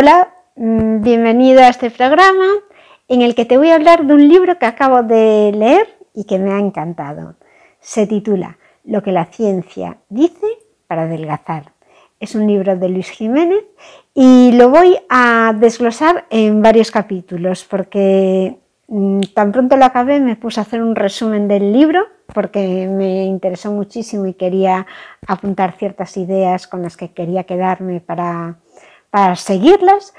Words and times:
Hola, 0.00 0.32
mm, 0.54 1.02
bienvenido 1.02 1.60
a 1.60 1.70
este 1.70 1.90
programa 1.90 2.46
en 3.08 3.20
el 3.20 3.34
que 3.34 3.44
te 3.44 3.58
voy 3.58 3.70
a 3.70 3.74
hablar 3.74 4.06
de 4.06 4.14
un 4.14 4.28
libro 4.28 4.56
que 4.56 4.66
acabo 4.66 5.02
de 5.02 5.50
leer 5.52 5.88
y 6.14 6.22
que 6.22 6.38
me 6.38 6.52
ha 6.52 6.60
encantado. 6.60 7.34
Se 7.80 8.06
titula 8.06 8.58
Lo 8.84 9.02
que 9.02 9.10
la 9.10 9.24
ciencia 9.24 9.98
dice 10.08 10.46
para 10.86 11.02
adelgazar. 11.02 11.72
Es 12.20 12.36
un 12.36 12.46
libro 12.46 12.76
de 12.76 12.88
Luis 12.90 13.10
Jiménez 13.10 13.64
y 14.14 14.52
lo 14.52 14.68
voy 14.68 14.96
a 15.08 15.52
desglosar 15.58 16.26
en 16.30 16.62
varios 16.62 16.92
capítulos 16.92 17.66
porque 17.68 18.56
mm, 18.86 19.22
tan 19.34 19.50
pronto 19.50 19.76
lo 19.76 19.84
acabé 19.84 20.20
me 20.20 20.36
puse 20.36 20.60
a 20.60 20.62
hacer 20.62 20.80
un 20.80 20.94
resumen 20.94 21.48
del 21.48 21.72
libro 21.72 22.06
porque 22.32 22.86
me 22.86 23.24
interesó 23.24 23.72
muchísimo 23.72 24.26
y 24.26 24.34
quería 24.34 24.86
apuntar 25.26 25.76
ciertas 25.76 26.16
ideas 26.16 26.68
con 26.68 26.82
las 26.82 26.96
que 26.96 27.10
quería 27.10 27.42
quedarme 27.42 27.98
para 28.00 28.58
para 29.10 29.36
seguirlas. 29.36 30.14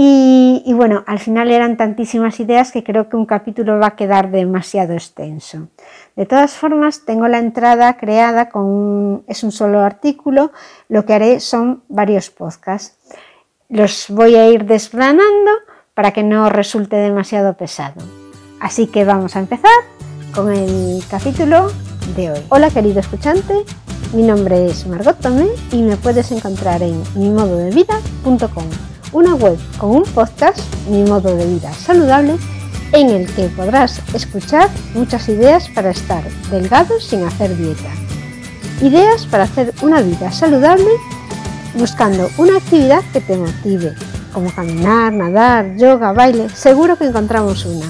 Y, 0.00 0.62
bueno, 0.74 1.02
al 1.08 1.18
final 1.18 1.50
eran 1.50 1.76
tantísimas 1.76 2.38
ideas 2.38 2.70
que 2.70 2.84
creo 2.84 3.08
que 3.08 3.16
un 3.16 3.26
capítulo 3.26 3.80
va 3.80 3.88
a 3.88 3.96
quedar 3.96 4.30
demasiado 4.30 4.92
extenso. 4.92 5.68
De 6.14 6.24
todas 6.24 6.52
formas, 6.52 7.04
tengo 7.04 7.26
la 7.26 7.38
entrada 7.38 7.96
creada 7.96 8.48
con 8.48 9.24
es 9.26 9.42
un 9.42 9.50
solo 9.50 9.80
artículo. 9.80 10.52
Lo 10.88 11.04
que 11.04 11.14
haré 11.14 11.40
son 11.40 11.82
varios 11.88 12.30
podcasts. 12.30 12.96
Los 13.68 14.06
voy 14.08 14.36
a 14.36 14.48
ir 14.48 14.66
desgranando 14.66 15.50
para 15.94 16.12
que 16.12 16.22
no 16.22 16.48
resulte 16.48 16.94
demasiado 16.94 17.54
pesado. 17.54 18.00
Así 18.60 18.86
que 18.86 19.04
vamos 19.04 19.34
a 19.34 19.40
empezar 19.40 19.72
con 20.32 20.52
el 20.52 21.02
capítulo 21.10 21.72
de 22.14 22.30
hoy. 22.30 22.40
Hola 22.50 22.70
querido 22.70 23.00
escuchante, 23.00 23.64
mi 24.12 24.22
nombre 24.22 24.66
es 24.66 24.86
Margot 24.86 25.18
Tomé 25.18 25.48
y 25.70 25.82
me 25.82 25.96
puedes 25.96 26.32
encontrar 26.32 26.82
en 26.82 27.02
mimododevida.com, 27.14 28.64
una 29.12 29.34
web 29.34 29.58
con 29.78 29.90
un 29.90 30.02
podcast, 30.04 30.60
Mi 30.88 31.02
Modo 31.04 31.36
de 31.36 31.46
Vida 31.46 31.72
Saludable, 31.72 32.36
en 32.92 33.10
el 33.10 33.26
que 33.34 33.48
podrás 33.48 34.00
escuchar 34.14 34.70
muchas 34.94 35.28
ideas 35.28 35.68
para 35.68 35.90
estar 35.90 36.22
delgado 36.50 36.98
sin 37.00 37.24
hacer 37.24 37.56
dieta. 37.56 37.90
Ideas 38.80 39.26
para 39.26 39.44
hacer 39.44 39.74
una 39.82 40.00
vida 40.00 40.32
saludable 40.32 40.88
buscando 41.74 42.30
una 42.38 42.56
actividad 42.56 43.02
que 43.12 43.20
te 43.20 43.36
motive, 43.36 43.94
como 44.32 44.50
caminar, 44.54 45.12
nadar, 45.12 45.76
yoga, 45.76 46.12
baile, 46.12 46.48
seguro 46.48 46.96
que 46.96 47.04
encontramos 47.04 47.66
una. 47.66 47.86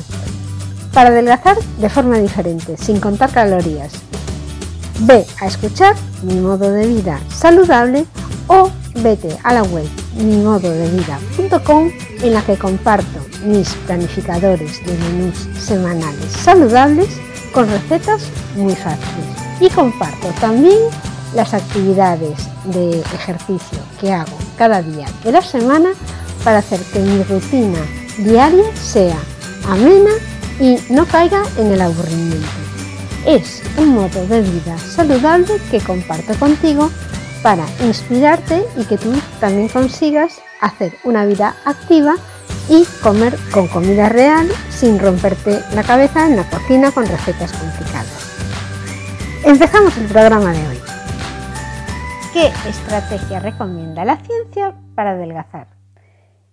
Para 0.93 1.11
adelgazar 1.11 1.57
de 1.79 1.89
forma 1.89 2.19
diferente, 2.19 2.77
sin 2.77 2.99
contar 2.99 3.31
calorías, 3.31 3.93
Ve 5.01 5.25
a 5.41 5.47
escuchar 5.47 5.95
Mi 6.23 6.35
modo 6.35 6.73
de 6.73 6.87
vida 6.87 7.21
saludable 7.29 8.05
o 8.49 8.71
vete 8.97 9.37
a 9.45 9.55
la 9.55 9.63
web 9.63 9.89
mimododevida.com 10.17 11.91
en 12.23 12.35
la 12.35 12.43
que 12.43 12.57
comparto 12.57 13.21
mis 13.45 13.69
planificadores 13.87 14.85
de 14.85 14.93
menús 14.93 15.49
semanales 15.57 16.33
saludables 16.33 17.09
con 17.53 17.69
recetas 17.69 18.23
muy 18.57 18.75
fáciles. 18.75 19.27
Y 19.61 19.71
comparto 19.71 20.29
también 20.41 20.79
las 21.35 21.55
actividades 21.55 22.49
de 22.65 23.01
ejercicio 23.01 23.79
que 24.01 24.13
hago 24.13 24.37
cada 24.57 24.83
día 24.83 25.07
de 25.23 25.33
la 25.33 25.43
semana 25.43 25.91
para 26.43 26.59
hacer 26.59 26.81
que 26.93 27.01
mi 27.01 27.23
rutina 27.23 27.81
diaria 28.19 28.65
sea 28.75 29.19
amena 29.69 30.11
y 30.61 30.79
no 30.93 31.07
caiga 31.07 31.43
en 31.57 31.73
el 31.73 31.81
aburrimiento 31.81 32.58
es 33.29 33.63
un 33.77 33.91
modo 33.91 34.27
de 34.27 34.41
vida 34.41 34.79
saludable 34.79 35.59
que 35.71 35.83
comparto 35.83 36.35
contigo 36.39 36.91
para 37.43 37.67
inspirarte 37.85 38.65
y 38.75 38.87
que 38.87 38.97
tú 38.97 39.13
también 39.39 39.69
consigas 39.69 40.41
hacer 40.63 40.95
una 41.05 41.27
vida 41.27 41.55
activa 41.67 42.15
y 42.71 42.87
comer 43.03 43.37
con 43.53 43.69
comida 43.69 44.09
real 44.09 44.49
sin 44.71 44.99
romperte 44.99 45.61
la 45.75 45.83
cabeza 45.83 46.27
en 46.27 46.37
la 46.37 46.49
cocina 46.49 46.91
con 46.91 47.07
recetas 47.07 47.53
complicadas. 47.53 48.39
Empezamos 49.45 49.95
el 49.99 50.07
programa 50.07 50.53
de 50.53 50.67
hoy. 50.67 50.79
¿Qué 52.33 52.47
estrategia 52.67 53.41
recomienda 53.41 54.07
la 54.07 54.17
ciencia 54.17 54.75
para 54.95 55.11
adelgazar? 55.11 55.69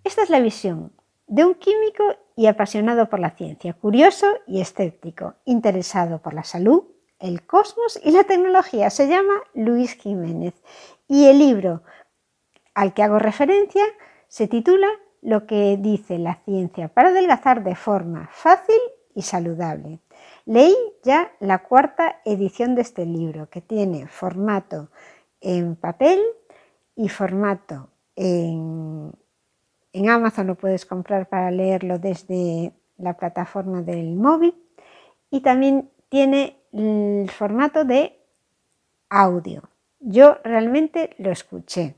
Esta 0.03 0.23
es 0.23 0.29
la 0.29 0.41
visión 0.41 0.91
de 1.27 1.45
un 1.45 1.55
químico 1.55 2.03
y 2.35 2.47
apasionado 2.47 3.09
por 3.09 3.19
la 3.19 3.31
ciencia, 3.31 3.73
curioso 3.73 4.27
y 4.47 4.61
escéptico, 4.61 5.35
interesado 5.45 6.21
por 6.21 6.33
la 6.33 6.43
salud, 6.43 6.83
el 7.19 7.45
cosmos 7.45 7.99
y 8.03 8.11
la 8.11 8.23
tecnología. 8.25 8.89
Se 8.89 9.07
llama 9.07 9.33
Luis 9.53 9.93
Jiménez 9.93 10.53
y 11.07 11.25
el 11.25 11.39
libro 11.39 11.83
al 12.73 12.93
que 12.93 13.03
hago 13.03 13.19
referencia 13.19 13.83
se 14.27 14.47
titula 14.47 14.87
Lo 15.21 15.47
que 15.47 15.77
dice 15.77 16.19
la 16.19 16.35
ciencia 16.45 16.89
para 16.89 17.09
adelgazar 17.09 17.63
de 17.63 17.75
forma 17.75 18.29
fácil 18.31 18.79
y 19.15 19.21
saludable. 19.21 20.01
Leí 20.45 20.75
ya 21.03 21.31
la 21.39 21.63
cuarta 21.63 22.21
edición 22.25 22.75
de 22.75 22.81
este 22.81 23.05
libro 23.05 23.49
que 23.49 23.61
tiene 23.61 24.07
formato 24.07 24.89
en 25.41 25.75
papel 25.75 26.21
y 26.95 27.09
formato 27.09 27.89
en 28.15 29.11
en 29.95 30.09
Amazon 30.09 30.47
lo 30.47 30.55
puedes 30.55 30.85
comprar 30.85 31.29
para 31.29 31.51
leerlo 31.51 31.99
desde 31.99 32.73
la 32.97 33.13
plataforma 33.13 33.81
del 33.81 34.15
móvil 34.15 34.53
y 35.31 35.39
también 35.39 35.89
tiene 36.09 36.57
el 36.73 37.29
formato 37.31 37.85
de 37.85 38.19
audio. 39.09 39.63
Yo 40.01 40.37
realmente 40.43 41.15
lo 41.17 41.31
escuché. 41.31 41.95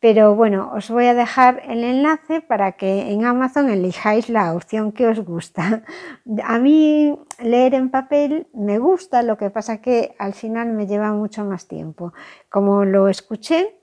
Pero 0.00 0.34
bueno, 0.34 0.72
os 0.74 0.90
voy 0.90 1.06
a 1.06 1.14
dejar 1.14 1.62
el 1.66 1.84
enlace 1.84 2.42
para 2.42 2.72
que 2.72 3.12
en 3.12 3.24
Amazon 3.24 3.70
elijáis 3.70 4.28
la 4.28 4.52
opción 4.52 4.92
que 4.92 5.06
os 5.06 5.20
gusta. 5.20 5.82
A 6.44 6.58
mí 6.58 7.16
leer 7.38 7.74
en 7.74 7.90
papel 7.90 8.48
me 8.52 8.78
gusta, 8.78 9.22
lo 9.22 9.38
que 9.38 9.50
pasa 9.50 9.80
que 9.80 10.14
al 10.18 10.34
final 10.34 10.72
me 10.72 10.86
lleva 10.86 11.12
mucho 11.12 11.44
más 11.44 11.68
tiempo. 11.68 12.12
Como 12.50 12.84
lo 12.84 13.08
escuché, 13.08 13.78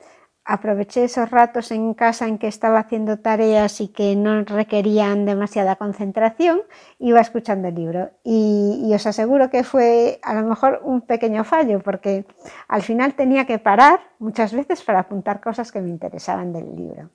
aproveché 0.45 1.03
esos 1.03 1.29
ratos 1.29 1.71
en 1.71 1.93
casa 1.93 2.27
en 2.27 2.37
que 2.37 2.47
estaba 2.47 2.79
haciendo 2.79 3.19
tareas 3.19 3.79
y 3.79 3.89
que 3.89 4.15
no 4.15 4.43
requerían 4.43 5.25
demasiada 5.25 5.75
concentración, 5.75 6.61
iba 6.99 7.19
escuchando 7.19 7.67
el 7.67 7.75
libro. 7.75 8.11
Y, 8.23 8.91
os 8.93 9.05
aseguro 9.05 9.49
que 9.49 9.63
fue 9.63 10.19
a 10.23 10.33
lo 10.33 10.43
mejor 10.47 10.81
un 10.83 11.01
pequeño 11.01 11.43
fallo, 11.43 11.79
porque 11.79 12.25
al 12.67 12.81
final 12.81 13.13
tenía 13.13 13.45
que 13.45 13.59
parar 13.59 13.99
muchas 14.19 14.53
veces 14.53 14.83
para 14.83 14.99
apuntar 14.99 15.39
cosas 15.41 15.71
que 15.71 15.81
me 15.81 15.89
interesaban 15.89 16.53
del 16.53 16.75
libro. 16.75 17.09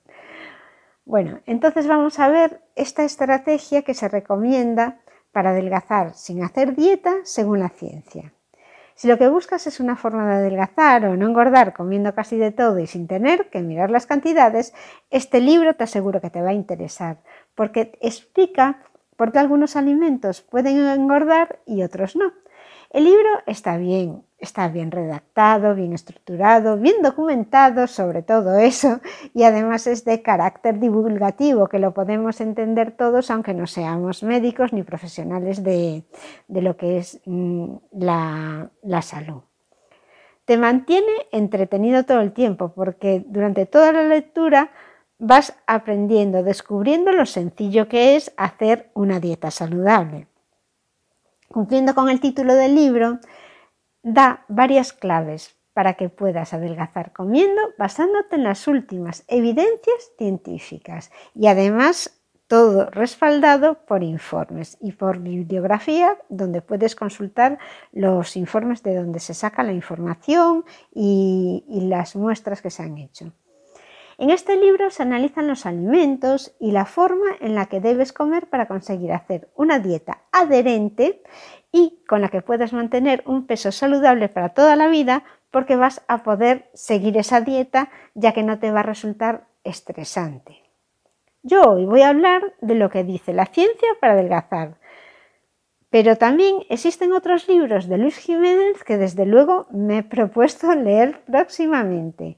Bueno, 1.05 1.39
entonces 1.45 1.87
vamos 1.87 2.19
a 2.19 2.29
ver 2.29 2.61
esta 2.75 3.03
estrategia 3.03 3.83
que 3.83 3.93
se 3.93 4.09
recomienda 4.09 4.99
para 5.31 5.51
adelgazar 5.51 6.13
sin 6.15 6.43
hacer 6.43 6.75
dieta 6.75 7.13
según 7.23 7.59
la 7.59 7.69
ciencia. 7.69 8.33
Si 8.97 9.07
lo 9.07 9.19
que 9.19 9.29
buscas 9.29 9.67
es 9.67 9.79
una 9.79 9.95
forma 9.95 10.27
de 10.27 10.37
adelgazar 10.37 11.05
o 11.05 11.15
no 11.15 11.27
engordar 11.27 11.73
comiendo 11.73 12.15
casi 12.15 12.35
de 12.35 12.51
todo 12.51 12.79
y 12.79 12.87
sin 12.87 13.05
tener 13.05 13.51
que 13.51 13.61
mirar 13.61 13.91
las 13.91 14.07
cantidades, 14.07 14.73
este 15.11 15.39
libro 15.39 15.75
te 15.75 15.83
aseguro 15.83 16.19
que 16.19 16.31
te 16.31 16.41
va 16.41 16.49
a 16.49 16.53
interesar 16.53 17.21
porque 17.53 17.95
explica 18.01 18.81
por 19.15 19.31
qué 19.31 19.37
algunos 19.37 19.75
alimentos 19.75 20.41
pueden 20.41 20.79
engordar 20.87 21.59
y 21.67 21.83
otros 21.83 22.15
no. 22.15 22.33
El 22.89 23.03
libro 23.03 23.29
está 23.45 23.77
bien, 23.77 24.23
está 24.39 24.67
bien 24.67 24.91
redactado, 24.91 25.73
bien 25.73 25.93
estructurado, 25.93 26.77
bien 26.77 27.01
documentado 27.01 27.87
sobre 27.87 28.21
todo 28.21 28.57
eso 28.59 28.99
y 29.33 29.43
además 29.43 29.87
es 29.87 30.05
de 30.05 30.21
carácter 30.21 30.79
divulgativo 30.79 31.67
que 31.67 31.79
lo 31.79 31.93
podemos 31.93 32.39
entender 32.39 32.91
todos 32.91 33.31
aunque 33.31 33.53
no 33.53 33.65
seamos 33.65 34.23
médicos 34.23 34.73
ni 34.73 34.83
profesionales 34.83 35.63
de, 35.63 36.03
lo 36.47 36.77
que 36.77 36.97
es 36.99 37.19
mm, 37.25 37.75
la, 37.93 38.69
la 38.83 39.01
salud. 39.01 39.41
Te 40.45 40.57
mantiene 40.57 41.11
entretenido 41.31 42.03
todo 42.03 42.21
el 42.21 42.31
tiempo 42.31 42.71
porque 42.73 43.23
durante 43.27 43.65
toda 43.65 43.91
la 43.91 44.03
lectura 44.03 44.71
vas 45.19 45.57
aprendiendo, 45.65 46.43
descubriendo 46.43 47.11
lo 47.11 47.25
sencillo 47.25 47.87
que 47.87 48.15
es 48.15 48.31
hacer 48.37 48.89
una 48.93 49.19
dieta 49.19 49.51
saludable. 49.51 50.27
Cumpliendo 51.49 51.95
con 51.95 52.09
el 52.09 52.19
título 52.19 52.53
del 52.53 52.75
libro, 52.75 53.19
da 54.07 54.45
varias 54.47 54.93
claves 54.93 55.57
para 55.73 55.95
que 55.95 56.07
puedas 56.07 56.53
adelgazar 56.53 57.11
comiendo 57.11 57.61
basándote 57.77 58.37
en 58.37 58.43
las 58.43 58.67
últimas 58.67 59.25
evidencias 59.27 60.11
científicas 60.17 61.11
y 61.35 61.47
además 61.47 62.17
todo 62.47 62.89
respaldado 62.89 63.85
por 63.85 64.03
informes 64.03 64.77
y 64.79 64.93
por 64.93 65.19
bibliografía 65.19 66.17
donde 66.29 66.61
puedes 66.61 66.95
consultar 66.95 67.59
los 67.91 68.37
informes 68.37 68.81
de 68.81 68.95
donde 68.95 69.19
se 69.19 69.33
saca 69.33 69.61
la 69.63 69.73
información 69.73 70.63
y, 70.95 71.65
y 71.67 71.81
las 71.81 72.15
muestras 72.15 72.61
que 72.61 72.69
se 72.69 72.83
han 72.83 72.97
hecho. 72.97 73.33
En 74.19 74.31
este 74.31 74.55
libro 74.55 74.89
se 74.89 75.03
analizan 75.03 75.47
los 75.47 75.67
alimentos 75.67 76.55
y 76.59 76.71
la 76.71 76.85
forma 76.85 77.27
en 77.39 77.53
la 77.53 77.67
que 77.67 77.81
debes 77.81 78.13
comer 78.13 78.47
para 78.47 78.67
conseguir 78.67 79.11
hacer 79.11 79.51
una 79.55 79.77
dieta 79.77 80.23
adherente 80.31 81.21
y 81.71 82.03
con 82.07 82.21
la 82.21 82.29
que 82.29 82.41
puedas 82.41 82.73
mantener 82.73 83.23
un 83.25 83.45
peso 83.45 83.71
saludable 83.71 84.29
para 84.29 84.49
toda 84.49 84.75
la 84.75 84.87
vida 84.87 85.23
porque 85.51 85.75
vas 85.75 86.01
a 86.07 86.23
poder 86.23 86.69
seguir 86.73 87.17
esa 87.17 87.41
dieta 87.41 87.89
ya 88.13 88.33
que 88.33 88.43
no 88.43 88.59
te 88.59 88.71
va 88.71 88.81
a 88.81 88.83
resultar 88.83 89.47
estresante. 89.63 90.63
Yo 91.43 91.61
hoy 91.61 91.85
voy 91.85 92.01
a 92.01 92.09
hablar 92.09 92.53
de 92.61 92.75
lo 92.75 92.89
que 92.89 93.03
dice 93.03 93.33
la 93.33 93.45
ciencia 93.45 93.87
para 94.01 94.13
adelgazar. 94.13 94.77
Pero 95.89 96.17
también 96.17 96.57
existen 96.69 97.13
otros 97.13 97.47
libros 97.47 97.87
de 97.87 97.97
Luis 97.97 98.17
Jiménez 98.17 98.83
que 98.83 98.97
desde 98.97 99.25
luego 99.25 99.67
me 99.71 99.99
he 99.99 100.03
propuesto 100.03 100.73
leer 100.75 101.21
próximamente. 101.25 102.37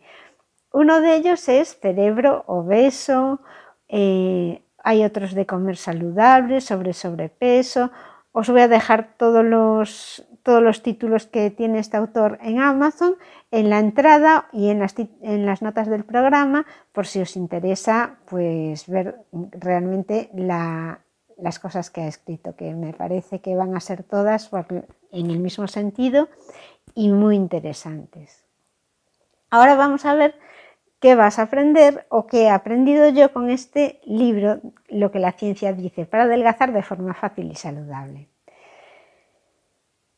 Uno 0.71 1.01
de 1.01 1.15
ellos 1.15 1.49
es 1.49 1.79
Cerebro 1.79 2.43
obeso, 2.45 3.39
eh, 3.87 4.61
hay 4.83 5.03
otros 5.03 5.33
de 5.33 5.47
comer 5.47 5.77
saludable, 5.77 6.61
sobre 6.61 6.93
sobrepeso. 6.93 7.91
Os 8.31 8.49
voy 8.49 8.61
a 8.61 8.67
dejar 8.67 9.15
todos 9.17 9.43
los, 9.43 10.27
todos 10.43 10.61
los 10.61 10.83
títulos 10.83 11.25
que 11.25 11.49
tiene 11.49 11.79
este 11.79 11.97
autor 11.97 12.37
en 12.41 12.59
Amazon 12.59 13.15
en 13.51 13.69
la 13.69 13.79
entrada 13.79 14.47
y 14.53 14.69
en 14.69 14.79
las, 14.79 14.95
en 14.97 15.45
las 15.45 15.61
notas 15.61 15.87
del 15.87 16.03
programa 16.03 16.65
por 16.91 17.07
si 17.07 17.19
os 17.21 17.35
interesa 17.35 18.17
pues 18.25 18.87
ver 18.87 19.15
realmente 19.31 20.29
las 21.37 21.59
cosas 21.59 21.89
que 21.89 22.01
ha 22.01 22.07
escrito, 22.07 22.55
que 22.55 22.73
me 22.75 22.93
parece 22.93 23.41
que 23.41 23.55
van 23.55 23.75
a 23.75 23.79
ser 23.79 24.03
todas 24.03 24.51
en 25.11 25.31
el 25.31 25.39
mismo 25.39 25.67
sentido 25.67 26.29
y 26.93 27.09
muy 27.09 27.35
interesantes. 27.35 28.45
Ahora 29.49 29.75
vamos 29.75 30.05
a 30.05 30.13
ver 30.13 30.35
qué 30.99 31.15
vas 31.15 31.39
a 31.39 31.43
aprender 31.43 32.05
o 32.09 32.27
qué 32.27 32.43
he 32.43 32.49
aprendido 32.49 33.09
yo 33.09 33.31
con 33.33 33.49
este 33.49 33.99
libro, 34.05 34.61
lo 34.87 35.11
que 35.11 35.19
la 35.19 35.31
ciencia 35.31 35.73
dice, 35.73 36.05
para 36.05 36.23
adelgazar 36.23 36.73
de 36.73 36.83
forma 36.83 37.13
fácil 37.13 37.51
y 37.51 37.55
saludable. 37.55 38.27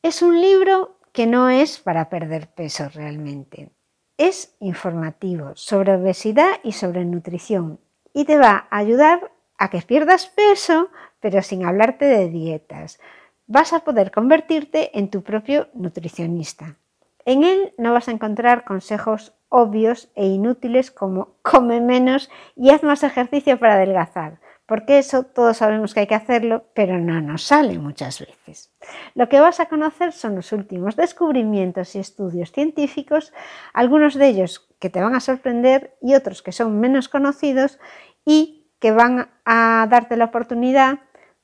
Es 0.02 0.22
un 0.22 0.42
libro 0.42 0.98
que 1.12 1.28
no 1.28 1.50
es 1.50 1.80
para 1.80 2.10
perder 2.10 2.48
peso 2.48 2.90
realmente. 2.90 3.70
Es 4.18 4.56
informativo 4.60 5.52
sobre 5.56 5.96
obesidad 5.96 6.54
y 6.64 6.72
sobre 6.72 7.06
nutrición 7.06 7.80
y 8.14 8.26
te 8.26 8.38
va 8.38 8.68
a 8.70 8.78
ayudar 8.78 9.32
a 9.58 9.70
que 9.70 9.82
pierdas 9.82 10.28
peso, 10.28 10.90
pero 11.20 11.42
sin 11.42 11.66
hablarte 11.66 12.06
de 12.06 12.30
dietas. 12.30 13.00
Vas 13.46 13.74
a 13.74 13.82
poder 13.82 14.12
convertirte 14.12 14.98
en 14.98 15.10
tu 15.10 15.22
propio 15.22 15.68
nutricionista. 15.74 16.78
En 17.26 17.44
él 17.44 17.74
no 17.78 17.94
vas 17.94 18.08
a 18.08 18.12
encontrar 18.12 18.64
consejos 18.64 19.34
obvios 19.52 20.10
e 20.16 20.26
inútiles 20.26 20.90
como 20.90 21.36
come 21.44 21.80
menos 21.82 22.32
y 22.56 22.72
haz 22.72 22.82
más 22.82 23.04
ejercicio 23.04 23.60
para 23.60 23.76
adelgazar, 23.76 24.40
porque 24.66 24.98
eso 24.98 25.24
todos 25.24 25.58
sabemos 25.58 25.94
que 25.94 26.00
hay 26.00 26.08
que 26.08 26.16
hacerlo, 26.16 26.64
pero 26.74 26.98
no 26.98 27.22
nos 27.22 27.44
sale 27.44 27.78
muchas 27.78 28.20
veces. 28.20 28.72
Lo 29.14 29.30
que 29.30 29.42
vas 29.42 29.60
a 29.60 29.68
conocer 29.68 30.14
son 30.14 30.36
los 30.36 30.52
últimos 30.54 30.96
descubrimientos 30.96 31.96
y 31.96 32.00
estudios 32.00 32.52
científicos, 32.52 33.34
algunos 33.74 34.16
de 34.16 34.28
ellos 34.28 34.70
que 34.80 34.90
te 34.90 35.02
van 35.02 35.14
a 35.14 35.20
sorprender 35.20 35.96
y 36.02 36.16
otros 36.16 36.42
que 36.42 36.54
son 36.54 36.80
menos 36.80 37.10
conocidos 37.10 37.78
y 38.26 38.72
que 38.80 38.92
van 38.92 39.30
a 39.46 39.86
darte 39.90 40.16
la 40.16 40.26
oportunidad 40.26 41.00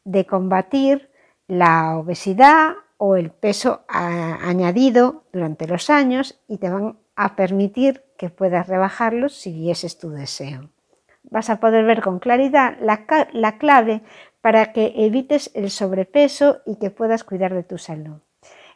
de 0.06 0.26
combatir 0.26 1.12
la 1.48 1.98
obesidad 1.98 2.76
o 2.98 3.16
el 3.16 3.32
peso 3.32 3.86
añadido 3.90 5.26
durante 5.34 5.68
los 5.68 5.90
años 5.90 6.42
y 6.48 6.58
te 6.58 6.70
van 6.70 6.98
a 7.18 7.36
permitir 7.36 8.04
que 8.16 8.30
puedas 8.30 8.68
rebajarlos 8.68 9.34
si 9.34 9.70
ese 9.70 9.88
es 9.88 9.98
tu 9.98 10.12
deseo. 10.12 10.70
Vas 11.24 11.50
a 11.50 11.60
poder 11.60 11.84
ver 11.84 12.02
con 12.02 12.20
claridad 12.20 12.78
la, 12.80 13.58
clave 13.58 14.04
para 14.40 14.72
que 14.72 14.94
evites 14.96 15.52
el 15.56 15.72
sobrepeso 15.72 16.62
y 16.66 16.78
que 16.78 16.92
puedas 16.92 17.26
cuidar 17.26 17.54
de 17.54 17.64
tu 17.64 17.80
salud. 17.80 18.22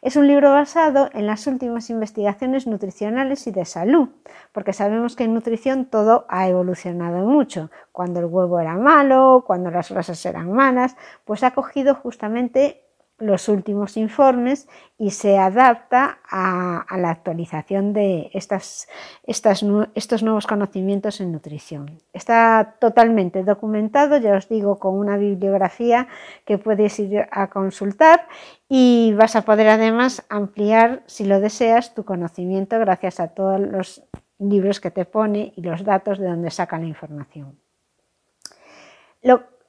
Es 0.02 0.16
un 0.16 0.26
libro 0.26 0.50
basado 0.50 1.08
en 1.12 1.28
las 1.28 1.46
últimas 1.46 1.88
investigaciones 1.88 2.66
nutricionales 2.66 3.46
y 3.46 3.52
de 3.52 3.64
salud, 3.64 4.08
porque 4.50 4.72
sabemos 4.72 5.14
que 5.14 5.22
en 5.22 5.34
nutrición 5.34 5.86
todo 5.86 6.26
ha 6.28 6.48
evolucionado 6.48 7.24
mucho. 7.24 7.70
Cuando 7.92 8.18
el 8.18 8.26
huevo 8.26 8.58
era 8.58 8.76
malo, 8.76 9.44
cuando 9.46 9.70
las 9.70 9.92
grasas 9.92 10.26
eran 10.26 10.50
malas, 10.50 10.96
pues 11.24 11.44
ha 11.44 11.52
cogido 11.52 11.94
justamente 11.94 12.82
los 13.18 13.48
últimos 13.48 13.96
informes 13.96 14.68
y 14.98 15.10
se 15.10 15.38
adapta 15.38 16.18
a, 16.28 16.84
la 16.96 17.10
actualización 17.10 17.92
de 17.92 18.30
estas, 18.34 18.88
estos 19.24 20.22
nuevos 20.22 20.46
conocimientos 20.46 21.20
en 21.20 21.32
nutrición. 21.32 21.98
Está 22.12 22.76
totalmente 22.80 23.44
documentado, 23.44 24.18
ya 24.18 24.36
os 24.36 24.48
digo, 24.48 24.78
con 24.78 24.98
una 24.98 25.16
bibliografía 25.16 26.08
que 26.44 26.58
puedes 26.58 26.98
ir 26.98 27.26
a 27.30 27.48
consultar 27.48 28.26
y 28.68 29.14
vas 29.16 29.36
a 29.36 29.42
poder 29.42 29.68
además 29.68 30.24
ampliar, 30.28 31.02
si 31.06 31.24
lo 31.24 31.40
deseas, 31.40 31.94
tu 31.94 32.04
conocimiento 32.04 32.78
gracias 32.78 33.20
a 33.20 33.28
todos 33.28 33.60
los 33.60 34.04
libros 34.38 34.80
que 34.80 34.90
te 34.90 35.04
pone 35.04 35.52
y 35.56 35.62
los 35.62 35.84
datos 35.84 36.18
de 36.18 36.26
donde 36.26 36.50
saca 36.50 36.78
la 36.78 36.86
información. 36.86 37.58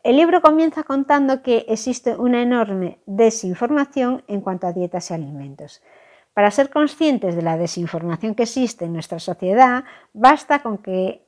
El 0.04 0.18
libro 0.18 0.42
comienza 0.42 0.84
contando 0.84 1.42
que 1.42 1.66
existe 1.70 2.16
una 2.18 2.42
enorme 2.42 3.00
desinformación 3.06 4.24
en 4.28 4.42
cuanto 4.42 4.68
a 4.68 4.74
dietas 4.74 5.10
y 5.10 5.14
alimentos. 5.14 5.82
Para 6.34 6.52
ser 6.52 6.70
conscientes 6.70 7.36
de 7.36 7.42
la 7.42 7.58
desinformación 7.58 8.36
que 8.36 8.44
existe 8.44 8.86
en 8.86 8.94
nuestra 8.94 9.20
sociedad, 9.20 9.86
basta 10.14 10.62
con 10.62 10.80
que 10.80 11.23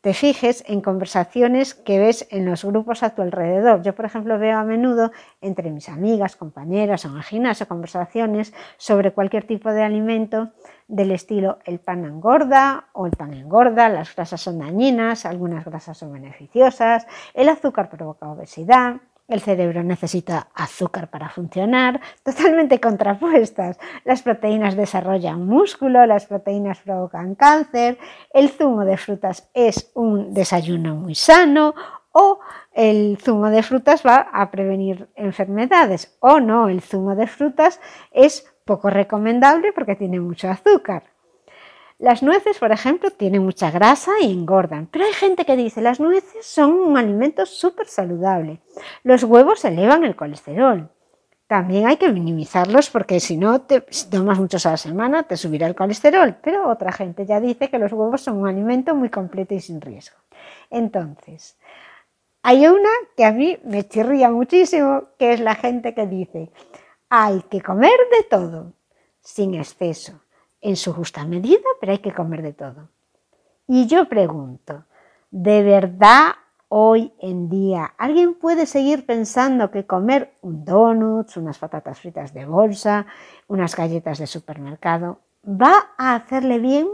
te 0.00 0.14
fijes 0.14 0.64
en 0.66 0.80
conversaciones 0.80 1.74
que 1.74 1.98
ves 1.98 2.26
en 2.30 2.46
los 2.46 2.64
grupos 2.64 3.02
a 3.02 3.14
tu 3.14 3.22
alrededor. 3.22 3.82
Yo, 3.82 3.94
por 3.94 4.06
ejemplo, 4.06 4.38
veo 4.38 4.58
a 4.58 4.64
menudo 4.64 5.12
entre 5.40 5.70
mis 5.70 5.88
amigas, 5.88 6.36
compañeras 6.36 7.04
o 7.04 7.08
en 7.08 7.16
el 7.16 7.22
gimnasio 7.22 7.68
conversaciones 7.68 8.54
sobre 8.78 9.12
cualquier 9.12 9.46
tipo 9.46 9.70
de 9.70 9.82
alimento 9.82 10.52
del 10.88 11.12
estilo 11.12 11.58
el 11.64 11.78
pan 11.78 12.04
engorda 12.04 12.88
o 12.92 13.06
el 13.06 13.12
pan 13.12 13.32
engorda, 13.34 13.88
las 13.88 14.14
grasas 14.14 14.40
son 14.40 14.58
dañinas, 14.58 15.24
algunas 15.24 15.64
grasas 15.64 15.98
son 15.98 16.12
beneficiosas, 16.12 17.06
el 17.34 17.48
azúcar 17.48 17.88
provoca 17.88 18.28
obesidad, 18.28 18.96
el 19.30 19.40
cerebro 19.40 19.82
necesita 19.82 20.48
azúcar 20.54 21.08
para 21.08 21.30
funcionar, 21.30 22.00
totalmente 22.22 22.80
contrapuestas. 22.80 23.78
Las 24.04 24.22
proteínas 24.22 24.76
desarrollan 24.76 25.46
músculo, 25.46 26.04
las 26.04 26.26
proteínas 26.26 26.80
provocan 26.80 27.36
cáncer, 27.36 27.96
el 28.34 28.50
zumo 28.50 28.84
de 28.84 28.96
frutas 28.96 29.48
es 29.54 29.90
un 29.94 30.34
desayuno 30.34 30.96
muy 30.96 31.14
sano 31.14 31.74
o 32.12 32.40
el 32.72 33.18
zumo 33.22 33.50
de 33.50 33.62
frutas 33.62 34.04
va 34.04 34.28
a 34.32 34.50
prevenir 34.50 35.08
enfermedades 35.14 36.16
o 36.20 36.40
no, 36.40 36.68
el 36.68 36.80
zumo 36.80 37.14
de 37.14 37.28
frutas 37.28 37.80
es 38.10 38.52
poco 38.64 38.90
recomendable 38.90 39.72
porque 39.72 39.96
tiene 39.96 40.20
mucho 40.20 40.48
azúcar. 40.48 41.04
Las 42.00 42.22
nueces, 42.22 42.58
por 42.58 42.72
ejemplo, 42.72 43.10
tienen 43.10 43.44
mucha 43.44 43.70
grasa 43.70 44.12
y 44.22 44.32
engordan, 44.32 44.86
pero 44.86 45.04
hay 45.04 45.12
gente 45.12 45.44
que 45.44 45.54
dice 45.54 45.82
las 45.82 46.00
nueces 46.00 46.46
son 46.46 46.72
un 46.72 46.96
alimento 46.96 47.44
súper 47.44 47.88
saludable. 47.88 48.62
Los 49.02 49.22
huevos 49.22 49.62
elevan 49.66 50.04
el 50.04 50.16
colesterol. 50.16 50.88
También 51.46 51.86
hay 51.86 51.98
que 51.98 52.10
minimizarlos 52.10 52.88
porque 52.88 53.20
si 53.20 53.36
no, 53.36 53.66
si 53.90 54.08
tomas 54.08 54.38
muchos 54.38 54.64
a 54.64 54.70
la 54.70 54.76
semana, 54.78 55.24
te 55.24 55.36
subirá 55.36 55.66
el 55.66 55.74
colesterol. 55.74 56.36
Pero 56.42 56.70
otra 56.70 56.90
gente 56.90 57.26
ya 57.26 57.38
dice 57.38 57.68
que 57.68 57.78
los 57.78 57.92
huevos 57.92 58.22
son 58.22 58.38
un 58.38 58.48
alimento 58.48 58.94
muy 58.94 59.10
completo 59.10 59.52
y 59.52 59.60
sin 59.60 59.82
riesgo. 59.82 60.16
Entonces, 60.70 61.58
hay 62.40 62.66
una 62.66 62.88
que 63.14 63.26
a 63.26 63.32
mí 63.32 63.58
me 63.62 63.86
chirría 63.86 64.30
muchísimo, 64.30 65.08
que 65.18 65.34
es 65.34 65.40
la 65.40 65.54
gente 65.54 65.92
que 65.92 66.06
dice, 66.06 66.50
hay 67.10 67.42
que 67.50 67.60
comer 67.60 67.98
de 68.10 68.22
todo, 68.22 68.72
sin 69.20 69.54
exceso 69.54 70.18
en 70.60 70.76
su 70.76 70.92
justa 70.92 71.24
medida, 71.24 71.68
pero 71.80 71.92
hay 71.92 71.98
que 71.98 72.14
comer 72.14 72.42
de 72.42 72.52
todo. 72.52 72.88
Y 73.66 73.86
yo 73.86 74.08
pregunto, 74.08 74.84
¿de 75.30 75.62
verdad 75.62 76.32
hoy 76.68 77.12
en 77.18 77.48
día 77.48 77.94
alguien 77.98 78.34
puede 78.34 78.66
seguir 78.66 79.06
pensando 79.06 79.70
que 79.70 79.86
comer 79.86 80.34
un 80.42 80.64
donut, 80.64 81.36
unas 81.36 81.58
patatas 81.58 82.00
fritas 82.00 82.32
de 82.32 82.46
bolsa, 82.46 83.06
unas 83.48 83.74
galletas 83.76 84.18
de 84.18 84.26
supermercado, 84.26 85.18
va 85.44 85.90
a 85.98 86.14
hacerle 86.14 86.58
bien? 86.58 86.88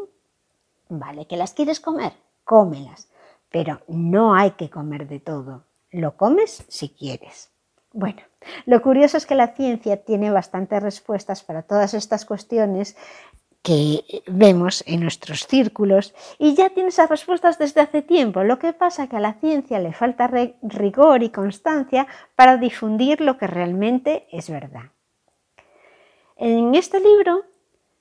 Vale, 0.88 1.26
que 1.26 1.36
las 1.36 1.52
quieres 1.52 1.80
comer, 1.80 2.12
cómelas, 2.44 3.08
pero 3.50 3.80
no 3.88 4.34
hay 4.34 4.52
que 4.52 4.70
comer 4.70 5.08
de 5.08 5.20
todo. 5.20 5.64
Lo 5.90 6.16
comes 6.16 6.64
si 6.68 6.90
quieres. 6.90 7.50
Bueno, 7.92 8.20
lo 8.66 8.82
curioso 8.82 9.16
es 9.16 9.26
que 9.26 9.34
la 9.34 9.54
ciencia 9.54 10.04
tiene 10.04 10.30
bastantes 10.30 10.82
respuestas 10.82 11.42
para 11.42 11.62
todas 11.62 11.94
estas 11.94 12.24
cuestiones 12.26 12.96
que 13.66 14.22
vemos 14.28 14.84
en 14.86 15.00
nuestros 15.00 15.48
círculos 15.48 16.14
y 16.38 16.54
ya 16.54 16.70
tiene 16.70 16.90
esas 16.90 17.10
respuestas 17.10 17.58
desde 17.58 17.80
hace 17.80 18.00
tiempo. 18.00 18.44
Lo 18.44 18.60
que 18.60 18.72
pasa 18.72 19.08
que 19.08 19.16
a 19.16 19.20
la 19.20 19.32
ciencia 19.40 19.80
le 19.80 19.92
falta 19.92 20.30
rigor 20.62 21.24
y 21.24 21.30
constancia 21.30 22.06
para 22.36 22.58
difundir 22.58 23.20
lo 23.20 23.36
que 23.38 23.48
realmente 23.48 24.28
es 24.30 24.48
verdad. 24.50 24.92
En 26.36 26.76
este 26.76 27.00
libro 27.00 27.42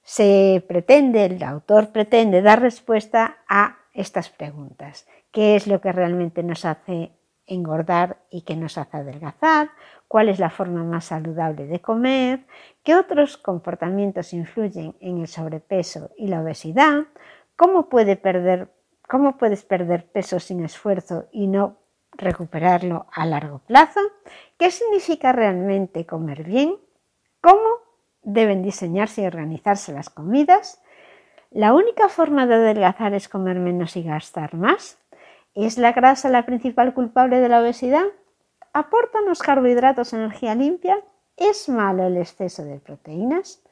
se 0.03 0.63
pretende, 0.67 1.25
el 1.25 1.41
autor 1.41 1.89
pretende 1.89 2.43
dar 2.43 2.61
respuesta 2.61 3.37
a 3.47 3.79
estas 3.91 4.29
preguntas. 4.29 5.07
¿Qué 5.31 5.55
es 5.55 5.65
lo 5.65 5.81
que 5.81 5.91
realmente 5.91 6.43
nos 6.43 6.63
hace 6.63 7.09
engordar 7.47 8.17
y 8.29 8.41
qué 8.41 8.55
nos 8.55 8.77
hace 8.77 8.97
adelgazar? 8.97 9.69
cuál 10.07 10.29
es 10.29 10.39
la 10.39 10.49
forma 10.49 10.83
más 10.83 11.05
saludable 11.05 11.67
de 11.67 11.81
comer, 11.81 12.45
qué 12.83 12.95
otros 12.95 13.37
comportamientos 13.37 14.33
influyen 14.33 14.95
en 14.99 15.19
el 15.19 15.27
sobrepeso 15.27 16.11
y 16.17 16.27
la 16.27 16.41
obesidad, 16.41 17.05
cómo, 17.55 17.89
perder, 17.89 18.69
cómo 19.07 19.37
puedes 19.37 19.63
perder 19.63 20.05
peso 20.09 20.39
sin 20.39 20.63
esfuerzo 20.63 21.27
y 21.31 21.47
no 21.47 21.77
recuperarlo 22.13 23.07
a 23.11 23.25
largo 23.25 23.59
plazo, 23.59 23.99
qué 24.57 24.71
significa 24.71 25.31
realmente 25.31 26.05
comer 26.05 26.43
bien, 26.43 26.77
cómo 27.41 27.67
deben 28.21 28.63
diseñarse 28.63 29.23
y 29.23 29.25
organizarse 29.25 29.91
las 29.91 30.09
comidas, 30.09 30.81
la 31.51 31.73
única 31.73 32.09
forma 32.09 32.47
de 32.47 32.55
adelgazar 32.55 33.13
es 33.13 33.29
comer 33.29 33.59
menos 33.59 33.95
y 33.95 34.03
gastar 34.03 34.55
más. 34.55 34.97
¿Es 35.55 35.77
la 35.77 35.93
grasa 35.93 36.29
la 36.29 36.45
principal 36.45 36.93
culpable 36.93 37.39
de 37.39 37.47
la 37.47 37.61
obesidad? 37.61 38.03
¿Aportan 38.73 39.25
los 39.25 39.41
carbohidratos 39.41 40.11
energía 40.11 40.53
limpia? 40.53 40.97
¿Es 41.37 41.69
malo 41.69 42.03
el 42.03 42.17
exceso 42.17 42.65
de 42.65 42.79
proteínas? 42.79 43.63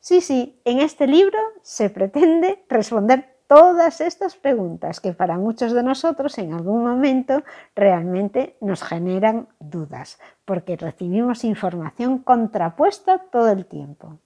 Sí, 0.00 0.20
sí, 0.20 0.60
en 0.64 0.80
este 0.80 1.06
libro 1.06 1.38
se 1.62 1.88
pretende 1.88 2.64
responder 2.68 3.36
todas 3.46 4.00
estas 4.00 4.34
preguntas 4.34 4.98
que 4.98 5.12
para 5.12 5.38
muchos 5.38 5.72
de 5.72 5.84
nosotros 5.84 6.36
en 6.38 6.52
algún 6.52 6.82
momento 6.82 7.44
realmente 7.76 8.56
nos 8.60 8.82
generan 8.82 9.48
dudas, 9.60 10.18
porque 10.44 10.76
recibimos 10.76 11.44
información 11.44 12.18
contrapuesta 12.18 13.18
todo 13.30 13.50
el 13.50 13.66
tiempo. 13.66 14.18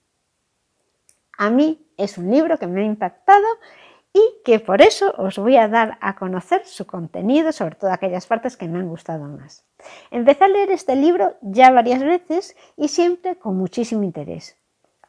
A 1.37 1.51
mí 1.51 1.87
es 1.97 2.17
un 2.17 2.31
libro 2.31 2.57
que 2.57 2.67
me 2.67 2.81
ha 2.81 2.85
impactado 2.85 3.45
y 4.15 4.41
que 4.45 4.61
por 4.61 4.81
eso 4.81 5.13
os 5.17 5.37
voy 5.37 5.57
a 5.57 5.67
dar 5.67 5.97
a 5.99 6.15
conocer 6.15 6.65
su 6.65 6.87
contenido, 6.87 7.51
sobre 7.51 7.75
todo 7.75 7.91
aquellas 7.91 8.25
partes 8.25 8.55
que 8.55 8.65
me 8.65 8.79
han 8.79 8.87
gustado 8.87 9.25
más. 9.25 9.65
Empecé 10.09 10.45
a 10.45 10.47
leer 10.47 10.71
este 10.71 10.95
libro 10.95 11.35
ya 11.41 11.69
varias 11.69 12.01
veces 12.01 12.55
y 12.77 12.87
siempre 12.87 13.35
con 13.35 13.57
muchísimo 13.57 14.03
interés. 14.03 14.55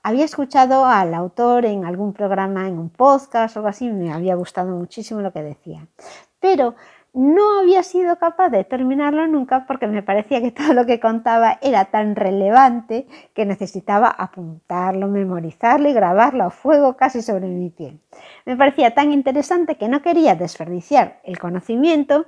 Había 0.03 0.25
escuchado 0.25 0.87
al 0.87 1.15
autor 1.15 1.67
en 1.67 1.85
algún 1.85 2.15
programa, 2.15 2.67
en 2.67 2.81
un 2.81 2.91
podcast 2.91 3.55
o 3.55 3.61
algo 3.61 3.69
así, 3.69 3.89
me 3.93 4.13
había 4.13 4.35
gustado 4.35 4.75
muchísimo 4.75 5.21
lo 5.21 5.33
que 5.33 5.43
decía. 5.45 5.87
Pero 6.41 6.75
no 7.16 7.61
había 7.61 7.82
sido 7.82 8.18
capaz 8.18 8.50
de 8.50 8.62
terminarlo 8.64 9.26
nunca 9.26 9.64
porque 9.66 9.87
me 9.87 10.02
parecía 10.02 10.42
que 10.42 10.50
todo 10.50 10.75
lo 10.75 10.85
que 10.85 11.00
contaba 11.00 11.58
era 11.62 11.87
tan 11.87 12.14
relevante 12.14 13.06
que 13.32 13.46
necesitaba 13.46 14.08
apuntarlo, 14.08 15.08
memorizarlo 15.08 15.88
y 15.88 15.94
grabarlo 15.94 16.44
a 16.44 16.50
fuego 16.50 16.99
casi 16.99 17.23
sobre 17.23 17.46
mi 17.46 17.70
piel. 17.70 18.00
Me 18.44 18.54
parecía 18.54 18.94
tan 18.94 19.12
interesante 19.12 19.76
que 19.76 19.88
no 19.88 20.02
quería 20.02 20.35
desperdiciar 20.35 21.20
el 21.25 21.38
conocimiento 21.38 22.26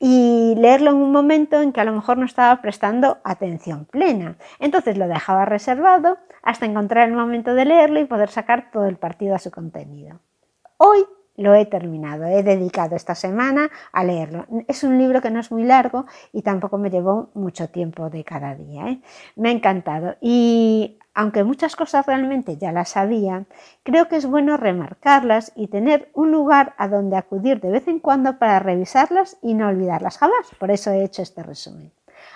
y 0.00 0.54
leerlo 0.56 0.90
en 0.90 0.96
un 0.96 1.12
momento 1.12 1.62
en 1.62 1.72
que 1.72 1.80
a 1.80 1.84
lo 1.84 1.92
mejor 1.92 2.18
no 2.18 2.26
estaba 2.26 2.60
prestando 2.60 3.18
atención 3.22 3.84
plena. 3.84 4.38
Entonces 4.58 4.98
lo 4.98 5.06
dejaba 5.06 5.44
reservado 5.44 6.18
hasta 6.42 6.66
encontrar 6.66 7.08
el 7.08 7.14
momento 7.14 7.54
de 7.54 7.64
leerlo 7.64 8.00
y 8.00 8.06
poder 8.06 8.30
sacar 8.30 8.72
todo 8.72 8.86
el 8.86 8.96
partido 8.96 9.36
a 9.36 9.38
su 9.38 9.52
contenido. 9.52 10.18
Hoy 10.78 11.06
lo 11.36 11.54
he 11.54 11.66
terminado, 11.66 12.24
he 12.24 12.42
dedicado 12.42 12.96
esta 12.96 13.14
semana 13.14 13.70
a 13.92 14.04
leerlo. 14.04 14.46
Es 14.68 14.84
un 14.84 14.98
libro 14.98 15.20
que 15.20 15.30
no 15.30 15.40
es 15.40 15.50
muy 15.50 15.64
largo 15.64 16.06
y 16.32 16.42
tampoco 16.42 16.78
me 16.78 16.90
llevó 16.90 17.30
mucho 17.34 17.68
tiempo 17.68 18.10
de 18.10 18.24
cada 18.24 18.54
día. 18.54 18.88
¿eh? 18.88 19.00
Me 19.36 19.50
ha 19.50 19.52
encantado 19.52 20.16
y 20.20 20.98
aunque 21.14 21.44
muchas 21.44 21.76
cosas 21.76 22.04
realmente 22.04 22.58
ya 22.58 22.72
las 22.72 22.90
sabía, 22.90 23.46
creo 23.82 24.06
que 24.06 24.16
es 24.16 24.26
bueno 24.26 24.58
remarcarlas 24.58 25.50
y 25.56 25.68
tener 25.68 26.10
un 26.12 26.30
lugar 26.30 26.74
a 26.76 26.88
donde 26.88 27.16
acudir 27.16 27.60
de 27.60 27.70
vez 27.70 27.88
en 27.88 28.00
cuando 28.00 28.38
para 28.38 28.58
revisarlas 28.58 29.38
y 29.40 29.54
no 29.54 29.68
olvidarlas 29.68 30.18
jamás. 30.18 30.46
Por 30.58 30.70
eso 30.70 30.90
he 30.90 31.02
hecho 31.02 31.22
este 31.22 31.42
resumen. 31.42 31.90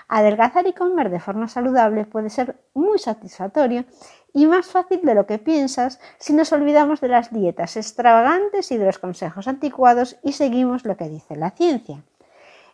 Adelgazar 0.08 0.66
y 0.66 0.72
comer 0.72 1.10
de 1.10 1.20
forma 1.20 1.46
saludable 1.46 2.04
puede 2.04 2.30
ser 2.30 2.56
muy 2.74 2.98
satisfactorio 2.98 3.84
y 4.32 4.46
más 4.46 4.66
fácil 4.66 5.00
de 5.02 5.14
lo 5.14 5.26
que 5.26 5.38
piensas 5.38 6.00
si 6.18 6.32
nos 6.32 6.52
olvidamos 6.52 7.00
de 7.00 7.08
las 7.08 7.32
dietas 7.32 7.76
extravagantes 7.76 8.70
y 8.72 8.78
de 8.78 8.86
los 8.86 8.98
consejos 8.98 9.48
anticuados 9.48 10.16
y 10.22 10.32
seguimos 10.32 10.84
lo 10.84 10.96
que 10.96 11.08
dice 11.08 11.36
la 11.36 11.50
ciencia. 11.50 12.02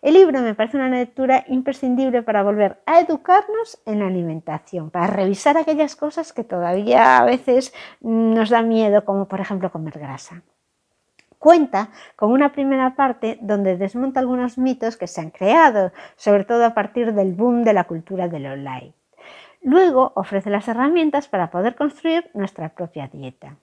El 0.03 0.15
libro 0.15 0.41
me 0.41 0.55
parece 0.55 0.77
una 0.77 0.89
lectura 0.89 1.45
imprescindible 1.49 2.23
para 2.23 2.43
volver 2.43 2.81
a 2.87 3.01
educarnos 3.01 3.81
en 3.87 4.01
la 4.01 4.07
alimentación, 4.07 4.91
para 4.91 5.07
revisar 5.07 5.57
aquellas 5.57 5.97
cosas 5.97 6.33
que 6.33 6.45
todavía 6.45 7.19
a 7.19 7.25
veces 7.25 7.73
nos 8.01 8.51
da 8.51 8.63
miedo, 8.63 9.05
como 9.05 9.27
por 9.27 9.41
ejemplo 9.41 9.73
comer 9.73 9.99
grasa. 9.99 10.43
Cuenta 11.39 11.91
con 12.15 12.31
una 12.31 12.53
primera 12.53 12.95
parte 12.95 13.39
donde 13.41 13.77
desmonta 13.77 14.21
algunos 14.21 14.59
mitos 14.59 14.97
que 14.97 15.07
se 15.07 15.21
han 15.21 15.31
creado, 15.31 15.93
sobre 16.17 16.45
todo 16.45 16.65
a 16.65 16.75
partir 16.75 17.13
del 17.15 17.33
boom 17.33 17.65
de 17.65 17.73
la 17.73 17.85
cultura 17.85 18.29
del 18.29 18.47
online. 18.47 18.95
Luego 19.67 20.13
ofrece 20.15 20.49
las 20.49 20.69
herramientas 20.69 21.27
para 21.27 21.51
poder 21.51 21.75
construir 21.75 22.31
nuestra 22.35 22.69
propia 22.69 23.09
dieta. 23.09 23.57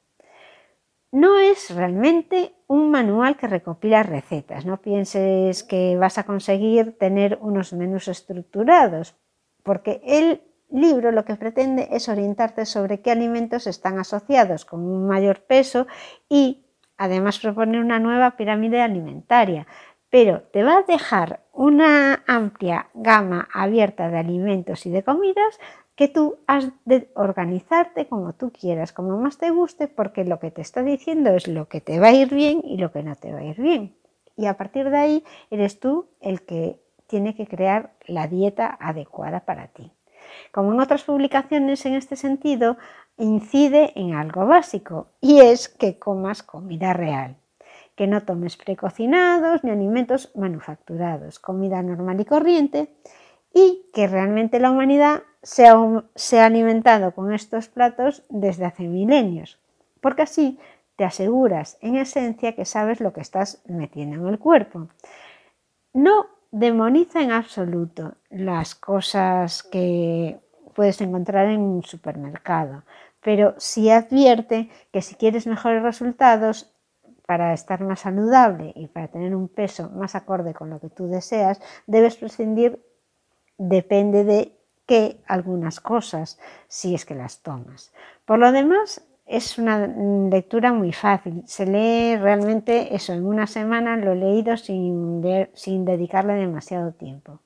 No 1.14 1.40
es 1.40 1.74
realmente 1.74 2.52
un 2.68 2.92
manual 2.92 3.38
que 3.38 3.48
recopila 3.48 4.04
recetas, 4.04 4.66
no 4.66 4.82
pienses 4.82 5.64
que 5.64 5.96
vas 5.96 6.18
a 6.18 6.26
conseguir 6.26 6.98
tener 6.98 7.38
unos 7.40 7.72
menús 7.72 8.10
estructurados, 8.10 9.16
porque 9.64 10.02
el 10.04 10.42
libro 10.70 11.14
lo 11.14 11.24
que 11.24 11.38
pretende 11.38 11.88
es 11.90 12.10
orientarte 12.10 12.66
sobre 12.66 13.00
qué 13.00 13.12
alimentos 13.12 13.66
están 13.66 13.98
asociados 13.98 14.66
con 14.66 14.82
un 14.82 15.08
mayor 15.08 15.44
peso 15.44 15.88
y 16.28 16.66
además 16.98 17.40
propone 17.40 17.80
una 17.80 18.00
nueva 18.00 18.32
pirámide 18.36 18.82
alimentaria, 18.82 19.68
pero 20.10 20.42
te 20.52 20.64
va 20.64 20.80
a 20.80 20.84
dejar 20.84 21.40
una 21.54 22.24
amplia 22.28 22.90
gama 22.94 23.48
abierta 23.54 24.10
de 24.10 24.20
alimentos 24.20 24.86
y 24.86 24.92
de 24.92 25.04
comidas 25.04 25.60
que 25.96 26.08
tú 26.08 26.38
has 26.48 26.70
de 26.86 27.10
organizarte 27.16 28.08
como 28.08 28.34
tú 28.34 28.52
quieras, 28.52 28.94
como 28.94 29.18
más 29.18 29.38
te 29.38 29.52
guste, 29.52 29.88
porque 29.88 30.26
lo 30.26 30.40
que 30.40 30.52
te 30.52 30.62
está 30.62 30.82
diciendo 30.82 31.32
es 31.32 31.48
lo 31.48 31.68
que 31.68 31.82
te 31.82 32.00
va 32.00 32.08
a 32.08 32.14
ir 32.14 32.34
bien 32.34 32.62
y 32.64 32.78
lo 32.78 32.92
que 32.92 33.04
no 33.04 33.16
te 33.16 33.32
va 33.32 33.40
a 33.40 33.44
ir 33.44 33.62
bien. 33.62 33.96
Y 34.36 34.48
a 34.48 34.58
partir 34.58 34.90
de 34.90 34.98
ahí 34.98 35.24
eres 35.52 35.80
tú 35.80 36.08
el 36.20 36.42
que 36.42 36.80
tiene 37.08 37.36
que 37.36 37.46
crear 37.46 37.94
la 38.08 38.28
dieta 38.28 38.76
adecuada 38.80 39.42
para 39.42 39.68
ti. 39.68 39.92
Como 40.52 40.74
en 40.74 40.80
otras 40.80 41.04
publicaciones 41.04 41.86
en 41.86 41.94
este 41.94 42.16
sentido, 42.16 42.78
incide 43.18 43.92
en 43.96 44.16
algo 44.16 44.48
básico 44.48 45.10
y 45.22 45.42
es 45.42 45.70
que 45.70 46.00
comas 46.00 46.42
comida 46.42 46.94
real, 46.94 47.36
que 47.96 48.08
no 48.08 48.24
tomes 48.24 48.58
precocinados 48.58 49.64
ni 49.64 49.70
alimentos 49.70 50.32
manufacturados, 50.36 51.38
comida 51.38 51.84
normal 51.84 52.20
y 52.20 52.26
corriente 52.26 52.90
y 53.54 53.86
que 53.94 54.08
realmente 54.08 54.60
la 54.60 54.72
humanidad 54.72 55.22
se 55.44 55.68
ha, 55.68 56.46
alimentado 56.46 57.14
con 57.14 57.34
estos 57.34 57.68
platos 57.68 58.24
desde 58.30 58.66
hace 58.66 58.84
milenios, 58.84 59.60
porque 60.02 60.24
así 60.24 60.58
te 60.96 61.04
aseguras 61.04 61.78
en 61.82 61.98
esencia 61.98 62.56
que 62.56 62.66
sabes 62.66 63.02
lo 63.02 63.14
que 63.14 63.22
estás 63.22 63.62
metiendo 63.66 64.16
en 64.16 64.34
el 64.34 64.40
cuerpo. 64.40 64.88
No 65.94 66.28
demoniza 66.52 67.22
en 67.22 67.32
absoluto 67.32 68.16
las 68.30 68.74
cosas 68.74 69.64
que 69.64 70.40
puedes 70.74 71.02
encontrar 71.02 71.48
en 71.48 71.62
un 71.62 71.84
supermercado, 71.84 72.84
pero 73.22 73.54
sí 73.58 73.90
advierte 73.90 74.70
que 74.92 75.02
si 75.02 75.16
quieres 75.16 75.46
mejores 75.46 75.84
resultados 75.84 76.74
para 77.26 77.54
estar 77.54 77.82
más 77.82 78.02
saludable 78.02 78.74
y 78.76 78.88
para 78.88 79.08
tener 79.08 79.36
un 79.36 79.48
peso 79.48 79.90
más 79.90 80.16
acorde 80.16 80.54
con 80.54 80.70
lo 80.70 80.80
que 80.80 80.90
tú 80.90 81.08
deseas, 81.08 81.62
debes 81.88 82.16
prescindir, 82.16 82.84
depende 83.58 84.24
de 84.24 84.63
que 84.86 85.22
algunas 85.28 85.80
cosas 85.80 86.40
si 86.68 86.96
es 86.96 87.06
que 87.06 87.16
las 87.16 87.42
tomas. 87.42 87.94
Por 88.26 88.40
lo 88.40 88.52
demás, 88.52 89.06
es 89.26 89.58
una 89.58 89.88
lectura 89.88 90.74
muy 90.74 90.92
fácil. 90.92 91.44
Se 91.46 91.66
lee 91.66 92.18
realmente 92.18 92.94
eso, 92.96 93.14
en 93.14 93.26
una 93.26 93.48
semana 93.48 93.96
lo 93.98 94.12
he 94.12 94.16
leído 94.16 94.58
sin, 94.58 95.24
sin 95.54 95.86
dedicarle 95.86 96.34
demasiado 96.34 96.92
tiempo. 96.92 97.40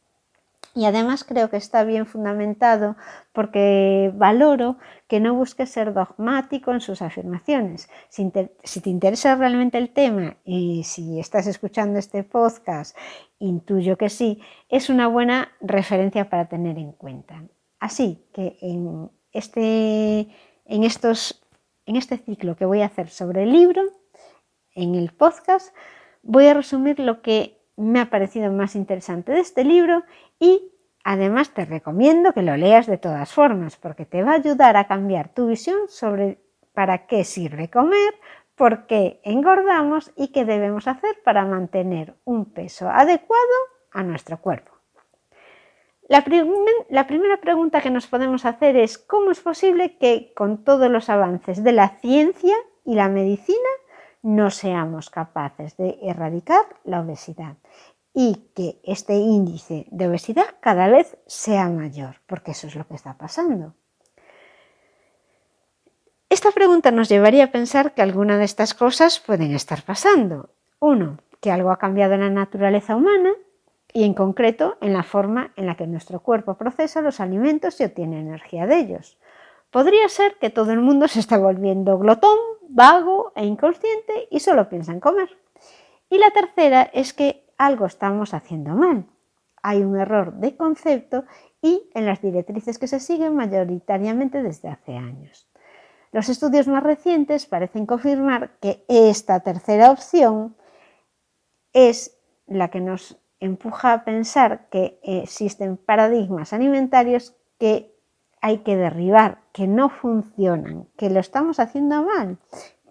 Y 0.77 0.86
además 0.86 1.24
creo 1.24 1.50
que 1.50 1.57
está 1.57 1.84
bien 1.84 2.05
fundamentado 2.05 2.98
porque 3.34 4.12
valoro 4.13 4.77
que 5.07 5.19
no 5.19 5.34
busques 5.34 5.72
ser 5.72 5.91
dogmático 5.91 6.72
en 6.72 6.81
sus 6.81 7.01
afirmaciones. 7.01 7.89
Si 8.10 8.31
si 8.63 8.81
te, 8.81 8.89
interesa 8.91 9.34
realmente 9.34 9.79
el 9.79 9.89
tema 9.89 10.38
y 10.46 10.84
si 10.84 11.19
estás 11.19 11.48
escuchando 11.48 11.98
este 11.98 12.24
podcast, 12.24 12.96
intuyo 13.39 13.98
que 13.98 14.10
sí, 14.10 14.39
es 14.69 14.91
una 14.91 15.07
buena 15.07 15.50
referencia 15.62 16.29
para 16.29 16.48
tener 16.48 16.77
en 16.77 16.91
cuenta. 16.91 17.43
Así 17.79 18.24
que 18.31 18.60
en 18.62 19.10
este, 19.31 20.27
en 20.65 20.84
estos, 20.84 21.43
en 21.88 21.96
este 21.96 22.19
ciclo 22.19 22.55
que 22.55 22.65
voy 22.65 22.81
a 22.81 22.86
hacer 22.86 23.10
sobre 23.10 23.41
el 23.41 23.51
libro, 23.51 23.81
en 24.75 24.93
el 24.93 25.12
podcast, 25.12 25.75
voy 26.22 26.46
a 26.46 26.53
resumir 26.53 27.00
lo 27.00 27.24
que 27.24 27.56
me 27.77 28.01
ha 28.01 28.10
parecido 28.10 28.51
más 28.51 28.75
interesante 28.75 29.31
de 29.31 29.39
este 29.39 29.63
libro 29.63 30.03
y 30.39 30.72
además 31.03 31.51
te 31.51 31.63
recomiendo 31.63 32.34
que 32.34 32.41
lo 32.41 32.57
leas 32.57 32.88
de 32.88 32.98
todas 32.98 33.31
formas 33.31 33.77
porque 33.77 34.05
te 34.05 34.24
va 34.24 34.31
a 34.31 34.36
ayudar 34.36 34.75
a 34.75 34.88
cambiar 34.88 35.29
tu 35.29 35.48
visión 35.48 35.88
sobre 35.88 36.39
para 36.74 37.07
qué 37.07 37.24
sirve 37.24 37.69
comer, 37.69 38.13
por 38.55 38.88
qué 38.88 39.22
engordamos 39.24 40.12
y 40.15 40.29
qué 40.29 40.43
debemos 40.46 40.88
hacer 40.88 41.15
para 41.24 41.46
mantener 41.46 42.15
un 42.25 42.46
peso 42.46 42.89
adecuado 42.89 43.53
a 43.91 44.03
nuestro 44.03 44.41
cuerpo. 44.41 44.72
La, 46.10 46.24
la, 46.89 47.05
primera 47.05 47.38
pregunta 47.38 47.81
que 47.81 47.89
nos 47.89 48.07
podemos 48.07 48.46
hacer 48.46 48.77
es 48.77 48.98
cómo 48.98 49.31
es 49.31 49.41
posible 49.41 49.98
que 49.98 50.34
con 50.36 50.63
todos 50.63 50.89
los 50.89 51.10
avances 51.10 51.63
de 51.63 51.74
la 51.74 51.89
ciencia 52.00 52.55
y 52.86 52.96
la 52.96 53.10
medicina 53.10 53.69
no 54.22 54.50
seamos 54.50 55.10
capaces 55.10 55.77
de 55.77 55.98
erradicar 56.01 56.65
la 56.84 57.01
obesidad. 57.01 57.57
Y 58.19 58.50
que 58.55 58.79
este 58.81 59.13
índice 59.13 59.86
de 59.91 60.07
obesidad 60.07 60.47
cada 60.59 60.88
vez 60.88 61.19
sea 61.27 61.69
mayor, 61.69 62.15
porque 62.25 62.50
eso 62.50 62.65
es 62.65 62.74
lo 62.74 62.88
que 62.88 62.95
está 62.95 63.15
pasando. 63.15 63.75
Esta 66.27 66.50
pregunta 66.50 66.89
nos 66.89 67.09
llevaría 67.09 67.43
a 67.43 67.51
pensar 67.51 67.93
que 67.93 68.01
alguna 68.01 68.39
de 68.39 68.45
estas 68.45 68.74
cosas 68.74 69.19
pueden 69.19 69.53
estar 69.53 69.83
pasando. 69.83 70.50
Uno, 70.79 71.19
que 71.41 71.51
algo 71.51 71.69
ha 71.69 71.77
cambiado 71.77 72.15
en 72.15 72.21
la 72.21 72.31
naturaleza 72.31 72.95
humana 72.95 73.33
y 73.93 74.03
en 74.03 74.15
concreto 74.15 74.77
en 74.81 74.93
la 74.93 75.03
forma 75.03 75.53
en 75.55 75.67
la 75.67 75.75
que 75.75 75.86
nuestro 75.86 76.21
cuerpo 76.21 76.55
procesa 76.55 77.01
los 77.01 77.19
alimentos 77.19 77.79
y 77.79 77.83
obtiene 77.83 78.19
energía 78.19 78.65
de 78.65 78.79
ellos. 78.79 79.19
Podría 79.69 80.09
ser 80.09 80.39
que 80.39 80.50
todo 80.50 80.71
el 80.71 80.79
mundo 80.79 81.07
se 81.07 81.19
está 81.19 81.38
volviendo 81.38 82.00
glotón, 82.00 82.39
vago 82.67 83.31
e 83.36 83.45
inconsciente 83.45 84.27
y 84.31 84.39
solo 84.39 84.69
piensa 84.69 84.91
en 84.91 85.01
comer. 85.01 85.38
Y 86.09 86.17
la 86.17 86.31
tercera 86.31 86.81
es 86.81 87.13
que 87.13 87.47
algo 87.57 87.85
estamos 87.85 88.33
haciendo 88.33 88.71
mal. 88.71 89.05
Hay 89.61 89.83
un 89.83 89.97
error 89.97 90.33
de 90.33 90.55
concepto 90.55 91.25
y 91.61 91.89
en 91.93 92.05
las 92.05 92.21
directrices 92.21 92.77
que 92.77 92.87
se 92.87 92.99
siguen 92.99 93.35
mayoritariamente 93.35 94.43
desde 94.43 94.69
hace 94.69 94.95
años. 94.95 95.49
Los 96.11 96.29
estudios 96.29 96.67
más 96.67 96.83
recientes 96.83 97.45
parecen 97.45 97.85
confirmar 97.85 98.57
que 98.61 98.85
esta 98.87 99.39
tercera 99.41 99.91
opción 99.91 100.55
es 101.73 102.17
la 102.47 102.69
que 102.69 102.79
nos 102.79 103.19
empuja 103.39 103.93
a 103.93 104.03
pensar 104.03 104.69
que 104.69 104.99
existen 105.03 105.77
paradigmas 105.77 106.53
alimentarios 106.53 107.35
que 107.59 107.93
hay 108.41 108.59
que 108.59 108.77
derribar, 108.77 109.41
que 109.51 109.67
no 109.67 109.89
funcionan, 109.89 110.87
que 110.95 111.09
lo 111.09 111.19
estamos 111.19 111.59
haciendo 111.59 112.03
mal 112.03 112.37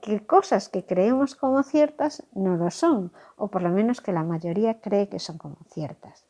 que 0.06 0.24
cosas 0.24 0.68
que 0.68 0.84
creemos 0.84 1.34
como 1.34 1.64
ciertas 1.64 2.22
no 2.32 2.56
lo 2.56 2.70
son, 2.70 3.12
o 3.34 3.48
por 3.48 3.62
lo 3.62 3.70
menos 3.70 4.00
que 4.00 4.12
la 4.12 4.22
mayoría 4.22 4.80
cree 4.80 5.08
que 5.08 5.18
son 5.18 5.36
como 5.36 5.56
ciertas. 5.72 6.24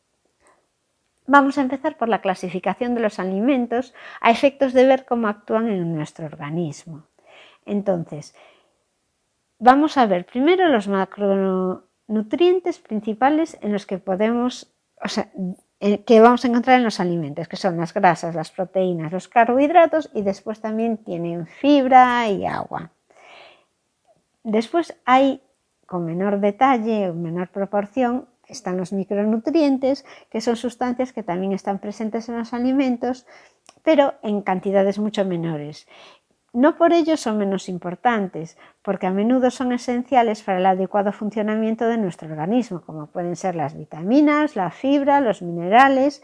Vamos 1.26 1.58
a 1.58 1.60
empezar 1.60 1.98
por 1.98 2.08
la 2.08 2.22
clasificación 2.22 2.94
de 2.94 3.02
los 3.02 3.18
alimentos 3.18 3.92
a 4.22 4.30
efectos 4.30 4.72
de 4.72 4.86
ver 4.86 5.04
cómo 5.04 5.28
actúan 5.28 5.68
en 5.68 5.94
nuestro 5.94 6.24
organismo. 6.24 7.02
Entonces, 7.66 8.34
vamos 9.58 9.98
a 9.98 10.06
ver 10.06 10.24
primero 10.24 10.68
los 10.68 10.88
macronutrientes 10.88 12.78
principales 12.78 13.58
en 13.60 13.74
los 13.74 13.84
que 13.84 13.98
podemos, 13.98 14.72
o 15.04 15.08
sea, 15.08 15.28
que 16.06 16.20
vamos 16.20 16.44
a 16.44 16.48
encontrar 16.48 16.78
en 16.78 16.84
los 16.84 17.00
alimentos, 17.00 17.48
que 17.48 17.56
son 17.56 17.76
las 17.76 17.92
grasas, 17.92 18.34
las 18.34 18.50
proteínas, 18.50 19.12
los 19.12 19.28
carbohidratos 19.28 20.08
y 20.14 20.22
después 20.22 20.60
también 20.60 20.96
tienen 20.96 21.46
fibra 21.46 22.26
y 22.30 22.46
agua. 22.46 22.92
Después 24.46 24.96
hay, 25.04 25.42
con 25.86 26.04
menor 26.04 26.38
detalle 26.38 27.10
o 27.10 27.14
menor 27.14 27.48
proporción, 27.48 28.28
están 28.46 28.76
los 28.76 28.92
micronutrientes, 28.92 30.06
que 30.30 30.40
son 30.40 30.54
sustancias 30.54 31.12
que 31.12 31.24
también 31.24 31.52
están 31.52 31.80
presentes 31.80 32.28
en 32.28 32.38
los 32.38 32.52
alimentos, 32.52 33.26
pero 33.82 34.14
en 34.22 34.42
cantidades 34.42 35.00
mucho 35.00 35.24
menores. 35.24 35.88
No 36.52 36.76
por 36.76 36.92
ello 36.92 37.16
son 37.16 37.38
menos 37.38 37.68
importantes, 37.68 38.56
porque 38.82 39.08
a 39.08 39.10
menudo 39.10 39.50
son 39.50 39.72
esenciales 39.72 40.44
para 40.44 40.58
el 40.58 40.66
adecuado 40.66 41.10
funcionamiento 41.10 41.88
de 41.88 41.98
nuestro 41.98 42.28
organismo, 42.28 42.82
como 42.82 43.08
pueden 43.08 43.34
ser 43.34 43.56
las 43.56 43.76
vitaminas, 43.76 44.54
la 44.54 44.70
fibra, 44.70 45.20
los 45.20 45.42
minerales. 45.42 46.22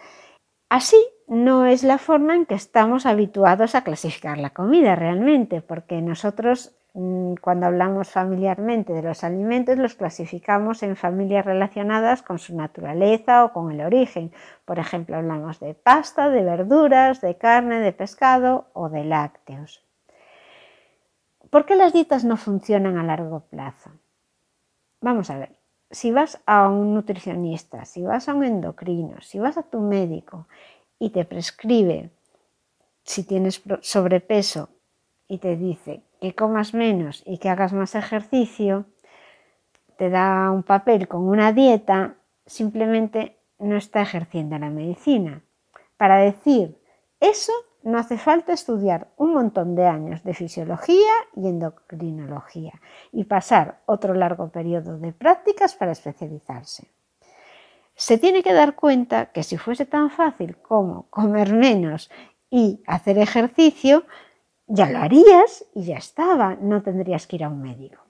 Así 0.68 0.96
no 1.26 1.66
es 1.66 1.82
la 1.82 1.98
forma 1.98 2.36
en 2.36 2.46
que 2.46 2.54
estamos 2.54 3.04
habituados 3.04 3.74
a 3.74 3.82
clasificar 3.82 4.38
la 4.38 4.50
comida 4.50 4.94
realmente, 4.94 5.60
porque 5.60 6.00
nosotros 6.00 6.76
cuando 6.94 7.66
hablamos 7.66 8.10
familiarmente 8.10 8.92
de 8.92 9.02
los 9.02 9.24
alimentos, 9.24 9.78
los 9.78 9.94
clasificamos 9.94 10.82
en 10.82 10.94
familias 10.94 11.46
relacionadas 11.46 12.20
con 12.20 12.38
su 12.38 12.54
naturaleza 12.54 13.44
o 13.44 13.52
con 13.52 13.72
el 13.72 13.80
origen. 13.80 14.30
Por 14.66 14.78
ejemplo, 14.78 15.16
hablamos 15.16 15.58
de 15.58 15.72
pasta, 15.72 16.28
de 16.28 16.42
verduras, 16.42 17.22
de 17.22 17.36
carne, 17.38 17.80
de 17.80 17.92
pescado 17.92 18.66
o 18.74 18.90
de 18.90 19.04
lácteos. 19.04 19.82
¿Por 21.48 21.64
qué 21.64 21.76
las 21.76 21.94
dietas 21.94 22.24
no 22.24 22.36
funcionan 22.36 22.98
a 22.98 23.04
largo 23.04 23.40
plazo? 23.40 23.90
Vamos 25.00 25.30
a 25.30 25.38
ver, 25.38 25.56
si 25.90 26.12
vas 26.12 26.40
a 26.44 26.68
un 26.68 26.94
nutricionista, 26.94 27.86
si 27.86 28.02
vas 28.02 28.28
a 28.28 28.34
un 28.34 28.44
endocrino, 28.44 29.20
si 29.22 29.38
vas 29.38 29.56
a 29.56 29.62
tu 29.62 29.80
médico 29.80 30.46
y 30.98 31.10
te 31.10 31.24
prescribe, 31.24 32.10
si 33.02 33.24
tienes 33.24 33.62
sobrepeso 33.80 34.68
y 35.26 35.38
te 35.38 35.56
dice 35.56 36.02
que 36.22 36.36
comas 36.36 36.72
menos 36.72 37.24
y 37.26 37.38
que 37.38 37.48
hagas 37.48 37.72
más 37.72 37.96
ejercicio, 37.96 38.86
te 39.98 40.08
da 40.08 40.52
un 40.52 40.62
papel 40.62 41.08
con 41.08 41.22
una 41.22 41.52
dieta, 41.52 42.14
simplemente 42.46 43.40
no 43.58 43.76
está 43.76 44.02
ejerciendo 44.02 44.56
la 44.56 44.70
medicina. 44.70 45.42
Para 45.96 46.18
decir 46.18 46.78
eso 47.18 47.52
no 47.82 47.98
hace 47.98 48.18
falta 48.18 48.52
estudiar 48.52 49.08
un 49.16 49.34
montón 49.34 49.74
de 49.74 49.86
años 49.86 50.22
de 50.22 50.32
fisiología 50.32 51.12
y 51.34 51.48
endocrinología 51.48 52.80
y 53.10 53.24
pasar 53.24 53.80
otro 53.86 54.14
largo 54.14 54.48
periodo 54.50 54.98
de 54.98 55.12
prácticas 55.12 55.74
para 55.74 55.90
especializarse. 55.90 56.86
Se 57.96 58.16
tiene 58.16 58.44
que 58.44 58.52
dar 58.52 58.76
cuenta 58.76 59.32
que 59.32 59.42
si 59.42 59.58
fuese 59.58 59.86
tan 59.86 60.08
fácil 60.08 60.56
como 60.58 61.08
comer 61.10 61.52
menos 61.52 62.12
y 62.48 62.80
hacer 62.86 63.18
ejercicio, 63.18 64.04
ya 64.72 64.88
lo 64.88 65.00
harías 65.00 65.66
y 65.74 65.84
ya 65.84 65.98
estaba, 65.98 66.56
no 66.58 66.82
tendrías 66.82 67.26
que 67.26 67.36
ir 67.36 67.44
a 67.44 67.50
un 67.50 67.60
médico. 67.60 68.00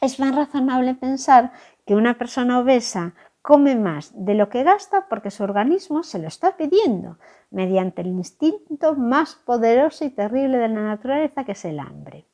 Es 0.00 0.18
más 0.18 0.34
razonable 0.34 0.96
pensar 0.96 1.52
que 1.86 1.94
una 1.94 2.18
persona 2.18 2.58
obesa 2.58 3.14
come 3.40 3.76
más 3.76 4.12
de 4.16 4.34
lo 4.34 4.48
que 4.48 4.64
gasta 4.64 5.06
porque 5.08 5.30
su 5.30 5.44
organismo 5.44 6.02
se 6.02 6.18
lo 6.18 6.26
está 6.26 6.56
pidiendo, 6.56 7.18
mediante 7.52 8.02
el 8.02 8.08
instinto 8.08 8.96
más 8.96 9.36
poderoso 9.36 10.04
y 10.04 10.10
terrible 10.10 10.58
de 10.58 10.68
la 10.68 10.82
naturaleza 10.82 11.44
que 11.44 11.52
es 11.52 11.64
el 11.64 11.78
hambre, 11.78 12.26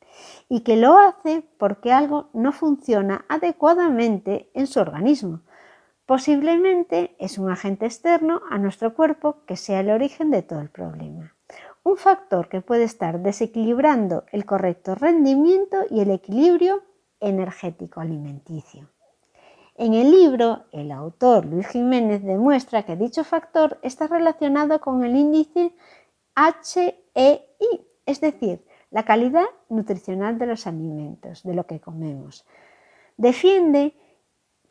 y 0.49 0.61
que 0.61 0.79
lo 0.79 0.97
hace 0.97 1.45
porque 1.59 1.93
algo 1.93 2.31
no 2.33 2.53
funciona 2.53 3.27
adecuadamente 3.29 4.51
en 4.55 4.67
su 4.67 4.81
organismo. 4.81 5.43
Posiblemente 6.07 7.15
es 7.19 7.37
un 7.37 7.51
agente 7.51 7.85
externo 7.85 8.41
a 8.51 8.57
nuestro 8.57 8.95
cuerpo 8.95 9.45
que 9.47 9.57
sea 9.57 9.81
el 9.81 9.91
origen 9.91 10.31
de 10.31 10.43
todo 10.43 10.61
el 10.61 10.71
problema 10.71 11.36
un 11.87 11.97
factor 11.97 12.49
que 12.49 12.63
puede 12.63 12.83
estar 12.83 13.21
desequilibrando 13.21 14.25
el 14.33 14.45
correcto 14.45 14.97
rendimiento 14.97 15.85
y 15.89 16.01
el 16.01 16.11
equilibrio 16.11 16.83
energético 17.21 18.01
alimenticio. 18.01 18.91
En 19.77 19.95
el 19.95 20.11
libro, 20.11 20.65
el 20.73 20.91
autor 20.91 21.47
Luis 21.47 21.69
Jiménez 21.69 22.25
demuestra 22.25 22.83
que 22.83 22.97
dicho 22.97 23.23
factor 23.23 23.79
está 23.83 24.09
relacionado 24.09 24.81
con 24.81 25.05
el 25.05 25.15
índice 25.15 25.77
HEI, 26.35 27.87
es 28.05 28.21
decir, 28.21 28.67
la 28.91 29.05
calidad 29.05 29.47
nutricional 29.69 30.39
de 30.39 30.47
los 30.47 30.67
alimentos, 30.67 31.45
de 31.45 31.55
lo 31.55 31.69
que 31.69 31.79
comemos. 31.79 32.45
Defiende 33.17 33.95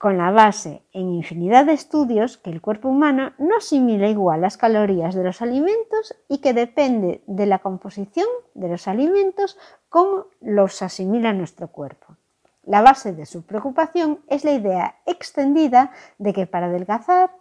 con 0.06 0.20
la 0.20 0.30
base 0.30 0.84
en 0.94 1.10
infinidad 1.10 1.66
de 1.66 1.74
estudios 1.74 2.38
que 2.38 2.52
el 2.52 2.62
cuerpo 2.62 2.90
humano 2.90 3.34
no 3.40 3.58
asimila 3.58 4.08
igual 4.08 4.42
las 4.42 4.56
calorías 4.56 5.16
de 5.16 5.24
los 5.24 5.42
alimentos 5.42 6.14
y 6.30 6.42
que 6.42 6.54
depende 6.54 7.24
de 7.26 7.48
la 7.48 7.58
composición 7.58 8.28
de 8.54 8.70
los 8.70 8.88
alimentos 8.88 9.58
cómo 9.90 10.28
los 10.42 10.84
asimila 10.84 11.34
nuestro 11.34 11.70
cuerpo. 11.70 12.18
La 12.66 12.84
base 12.84 13.14
de 13.14 13.26
su 13.26 13.48
preocupación 13.48 14.20
es 14.28 14.46
la 14.46 14.52
idea 14.52 14.96
extendida 15.08 15.92
de 16.20 16.34
que 16.34 16.46
para 16.46 16.68
adelgazar 16.68 17.32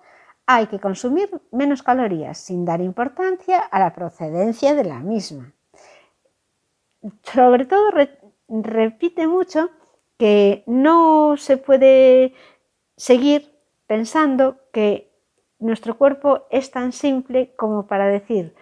hay 0.46 0.66
que 0.68 0.80
consumir 0.80 1.28
menos 1.50 1.82
calorías 1.82 2.38
sin 2.38 2.64
dar 2.64 2.80
importancia 2.80 3.58
a 3.58 3.78
la 3.78 3.92
procedencia 3.92 4.74
de 4.74 4.84
la 4.84 5.00
misma. 5.00 5.52
Sobre 7.24 7.66
todo 7.66 7.90
repite 8.48 9.26
mucho 9.26 9.68
que 10.16 10.62
no 10.66 11.36
se 11.36 11.56
puede 11.56 12.34
seguir 12.96 13.54
pensando 13.86 14.56
que 14.72 15.10
nuestro 15.58 15.96
cuerpo 15.96 16.46
es 16.50 16.70
tan 16.70 16.92
simple 16.92 17.52
como 17.56 17.86
para 17.86 18.06
decir, 18.06 18.54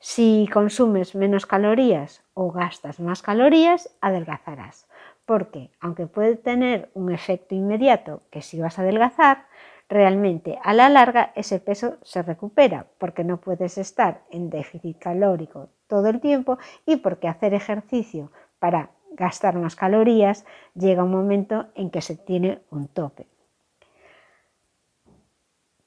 si 0.00 0.48
consumes 0.52 1.14
menos 1.14 1.46
calorías 1.46 2.22
o 2.34 2.52
gastas 2.52 3.00
más 3.00 3.22
calorías, 3.22 3.90
adelgazarás. 4.00 4.86
Porque 5.26 5.70
aunque 5.80 6.06
puede 6.06 6.36
tener 6.36 6.90
un 6.94 7.12
efecto 7.12 7.54
inmediato 7.54 8.22
que 8.30 8.40
si 8.40 8.60
vas 8.60 8.78
a 8.78 8.82
adelgazar, 8.82 9.46
realmente 9.88 10.58
a 10.62 10.72
la 10.74 10.88
larga 10.88 11.32
ese 11.34 11.58
peso 11.58 11.96
se 12.02 12.22
recupera 12.22 12.86
porque 12.98 13.24
no 13.24 13.38
puedes 13.38 13.78
estar 13.78 14.22
en 14.30 14.50
déficit 14.50 14.98
calórico 14.98 15.68
todo 15.86 16.08
el 16.08 16.20
tiempo 16.20 16.58
y 16.86 16.96
porque 16.96 17.28
hacer 17.28 17.54
ejercicio 17.54 18.30
para 18.58 18.90
gastar 19.12 19.56
más 19.56 19.74
calorías, 19.74 20.44
llega 20.74 21.02
un 21.02 21.10
momento 21.10 21.66
en 21.74 21.90
que 21.90 22.02
se 22.02 22.16
tiene 22.16 22.60
un 22.70 22.86
tope. 22.86 23.26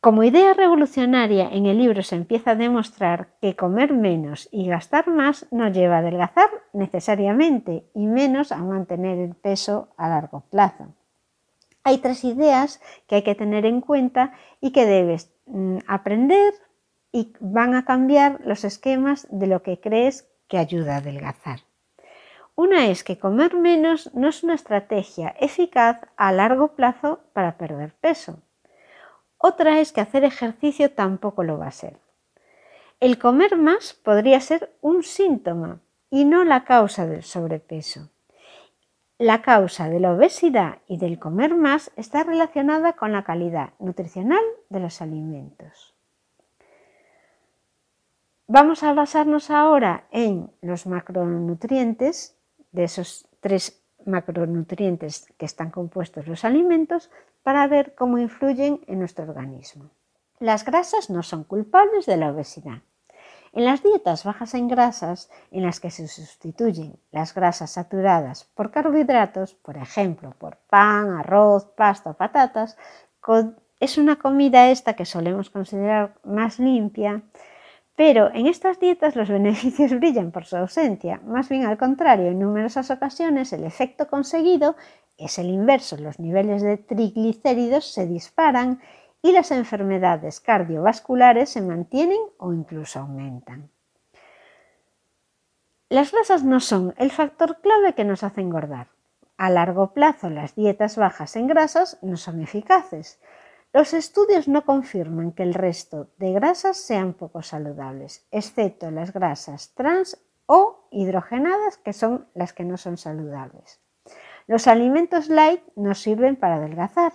Como 0.01 0.23
idea 0.23 0.55
revolucionaria 0.55 1.47
en 1.51 1.67
el 1.67 1.77
libro 1.77 2.01
se 2.01 2.15
empieza 2.15 2.51
a 2.51 2.55
demostrar 2.55 3.37
que 3.39 3.55
comer 3.55 3.93
menos 3.93 4.49
y 4.51 4.65
gastar 4.67 5.07
más 5.07 5.45
no 5.51 5.69
lleva 5.69 5.97
a 5.97 5.99
adelgazar 5.99 6.49
necesariamente 6.73 7.85
y 7.93 8.07
menos 8.07 8.51
a 8.51 8.57
mantener 8.57 9.19
el 9.19 9.35
peso 9.35 9.93
a 9.97 10.09
largo 10.09 10.41
plazo. 10.49 10.95
Hay 11.83 11.99
tres 11.99 12.23
ideas 12.23 12.81
que 13.05 13.17
hay 13.17 13.21
que 13.21 13.35
tener 13.35 13.63
en 13.67 13.79
cuenta 13.79 14.33
y 14.59 14.71
que 14.71 14.87
debes 14.87 15.31
mm, 15.45 15.77
aprender 15.85 16.55
y 17.11 17.33
van 17.39 17.75
a 17.75 17.85
cambiar 17.85 18.41
los 18.43 18.63
esquemas 18.63 19.27
de 19.29 19.45
lo 19.45 19.61
que 19.61 19.79
crees 19.79 20.27
que 20.47 20.57
ayuda 20.57 20.95
a 20.95 20.97
adelgazar. 20.97 21.59
Una 22.55 22.87
es 22.87 23.03
que 23.03 23.19
comer 23.19 23.55
menos 23.55 24.11
no 24.15 24.29
es 24.29 24.43
una 24.43 24.55
estrategia 24.55 25.35
eficaz 25.39 25.99
a 26.17 26.31
largo 26.31 26.69
plazo 26.69 27.19
para 27.33 27.59
perder 27.59 27.93
peso. 28.01 28.41
Otra 29.41 29.80
es 29.80 29.91
que 29.91 30.01
hacer 30.01 30.23
ejercicio 30.23 30.91
tampoco 30.91 31.43
lo 31.43 31.58
va 31.58 31.67
a 31.67 31.71
ser. 31.71 31.97
El 32.99 33.17
comer 33.17 33.58
más 33.58 33.93
podría 33.93 34.39
ser 34.39 34.71
un 34.82 35.01
síntoma 35.01 35.80
y 36.12 36.25
no 36.25 36.43
la 36.43 36.63
causa 36.63 37.08
del 37.08 37.23
sobrepeso. 37.23 38.10
La 39.17 39.41
causa 39.41 39.89
de 39.89 39.99
la 39.99 40.13
obesidad 40.13 40.80
y 40.88 40.97
del 40.97 41.17
comer 41.17 41.56
más 41.56 41.91
está 41.95 42.23
relacionada 42.23 42.93
con 42.93 43.12
la 43.12 43.23
calidad 43.23 43.73
nutricional 43.80 44.43
de 44.69 44.80
los 44.80 45.01
alimentos. 45.01 45.95
Vamos 48.45 48.84
a 48.84 48.93
basarnos 48.93 49.49
ahora 49.49 50.06
en 50.12 50.51
los 50.62 50.86
macronutrientes, 50.86 52.36
de 52.71 52.84
esos 52.84 53.27
tres 53.39 53.82
macronutrientes 54.06 55.32
que 55.38 55.45
están 55.45 55.71
compuestos 55.71 56.27
los 56.27 56.43
alimentos, 56.43 57.10
para 57.43 57.67
ver 57.67 57.95
cómo 57.95 58.17
influyen 58.17 58.82
en 58.88 58.99
nuestro 58.99 59.25
organismo. 59.25 59.89
Las 60.39 60.65
grasas 60.65 61.10
no 61.10 61.23
son 61.23 61.43
culpables 61.43 62.06
de 62.06 62.17
la 62.17 62.32
obesidad. 62.32 62.82
En 63.54 63.65
las 63.65 63.84
dietas 63.84 64.23
bajas 64.23 64.54
en 64.54 64.69
grasas, 64.69 65.30
en 65.51 65.63
las 65.63 65.80
que 65.80 65.91
se 65.91 66.08
sustituyen 66.08 66.97
las 67.12 67.34
grasas 67.34 67.71
saturadas 67.71 68.45
por 68.56 68.71
carbohidratos, 68.71 69.56
por 69.56 69.77
ejemplo, 69.77 70.34
por 70.38 70.58
pan, 70.69 71.12
arroz, 71.12 71.65
pasta 71.75 72.12
o 72.12 72.13
patatas, 72.13 72.77
es 73.80 73.97
una 73.97 74.15
comida 74.15 74.69
esta 74.69 74.95
que 74.95 75.06
solemos 75.06 75.49
considerar 75.49 76.15
más 76.23 76.60
limpia, 76.60 77.23
pero 77.95 78.34
en 78.34 78.47
estas 78.47 78.80
dietas 78.80 79.15
los 79.15 79.30
beneficios 79.30 79.91
brillan 79.99 80.32
por 80.32 80.45
su 80.45 80.58
ausencia. 80.58 81.21
Más 81.25 81.49
bien 81.49 81.65
al 81.65 81.77
contrario, 81.77 82.27
en 82.27 82.39
numerosas 82.39 82.89
ocasiones 82.91 83.54
el 83.54 83.63
efecto 83.63 84.08
conseguido 84.08 84.75
es 85.17 85.38
el 85.38 85.49
inverso. 85.49 85.97
Los 85.97 86.19
niveles 86.19 86.62
de 86.62 86.77
triglicéridos 86.77 87.86
se 87.93 88.08
disparan 88.08 88.82
y 89.21 89.32
las 89.32 89.51
enfermedades 89.51 90.39
cardiovasculares 90.39 91.49
se 91.49 91.62
mantienen 91.62 92.19
o 92.38 92.54
incluso 92.54 92.99
aumentan. 92.99 93.69
Las 95.89 96.12
grasas 96.12 96.43
no 96.43 96.60
son 96.60 96.93
el 96.97 97.12
factor 97.12 97.60
clave 97.62 97.93
que 97.93 98.06
nos 98.06 98.23
hace 98.23 98.41
engordar. 98.41 98.88
A 99.38 99.49
largo 99.49 99.93
plazo 99.93 100.30
las 100.30 100.56
dietas 100.56 100.95
bajas 100.95 101.36
en 101.36 101.47
grasas 101.47 101.99
no 102.01 102.15
son 102.15 102.41
eficaces. 102.41 103.19
Los 103.73 103.93
estudios 103.93 104.47
no 104.47 104.65
confirman 104.65 105.31
que 105.31 105.43
el 105.43 105.53
resto 105.53 106.10
de 106.17 106.34
grasas 106.34 106.77
sean 106.77 107.13
poco 107.13 107.41
saludables, 107.41 108.25
excepto 108.31 108.91
las 108.91 109.13
grasas 109.13 109.73
trans 109.75 110.17
o 110.45 110.88
hidrogenadas, 110.91 111.77
que 111.77 111.93
son 111.93 112.27
las 112.34 112.51
que 112.51 112.65
no 112.65 112.77
son 112.77 112.97
saludables. 112.97 113.79
Los 114.47 114.67
alimentos 114.67 115.29
light 115.29 115.62
nos 115.75 116.01
sirven 116.01 116.36
para 116.36 116.55
adelgazar, 116.55 117.13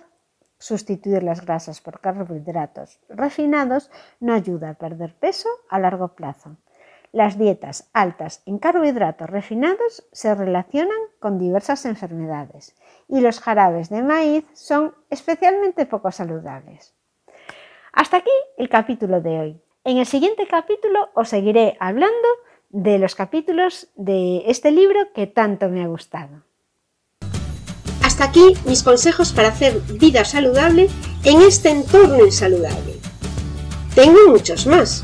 Sustituir 0.59 1.21
las 1.21 1.45
grasas 1.45 1.81
por 1.81 1.99
carbohidratos 1.99 2.99
refinados 3.09 3.91
no 4.19 4.33
ayuda 4.33 4.71
a 4.71 4.73
perder 4.73 5.13
peso 5.13 5.49
a 5.69 5.77
largo 5.77 6.15
plazo. 6.15 6.57
Las 7.13 7.37
dietas 7.37 7.89
altas 7.93 8.41
en 8.45 8.59
carbohidratos 8.59 9.29
refinados 9.29 10.07
se 10.11 10.35
relacionan 10.35 10.97
con 11.19 11.39
diversas 11.39 11.85
enfermedades 11.85 12.75
y 13.07 13.21
los 13.21 13.39
jarabes 13.39 13.89
de 13.89 14.03
maíz 14.03 14.45
son 14.53 14.93
especialmente 15.09 15.85
poco 15.85 16.11
saludables. 16.11 16.93
Hasta 17.93 18.17
aquí 18.17 18.31
el 18.57 18.69
capítulo 18.69 19.21
de 19.21 19.39
hoy. 19.39 19.61
En 19.83 19.97
el 19.97 20.05
siguiente 20.05 20.47
capítulo 20.47 21.09
os 21.13 21.29
seguiré 21.29 21.77
hablando 21.79 22.27
de 22.69 22.99
los 22.99 23.15
capítulos 23.15 23.87
de 23.95 24.43
este 24.47 24.71
libro 24.71 24.99
que 25.13 25.27
tanto 25.27 25.69
me 25.69 25.83
ha 25.83 25.87
gustado. 25.87 26.43
Hasta 28.03 28.25
aquí 28.25 28.53
mis 28.65 28.83
consejos 28.83 29.31
para 29.31 29.47
hacer 29.47 29.79
vida 29.99 30.25
saludable 30.25 30.89
en 31.23 31.41
este 31.41 31.69
entorno 31.69 32.25
insaludable. 32.25 32.95
Tengo 33.95 34.19
muchos 34.27 34.67
más. 34.67 35.03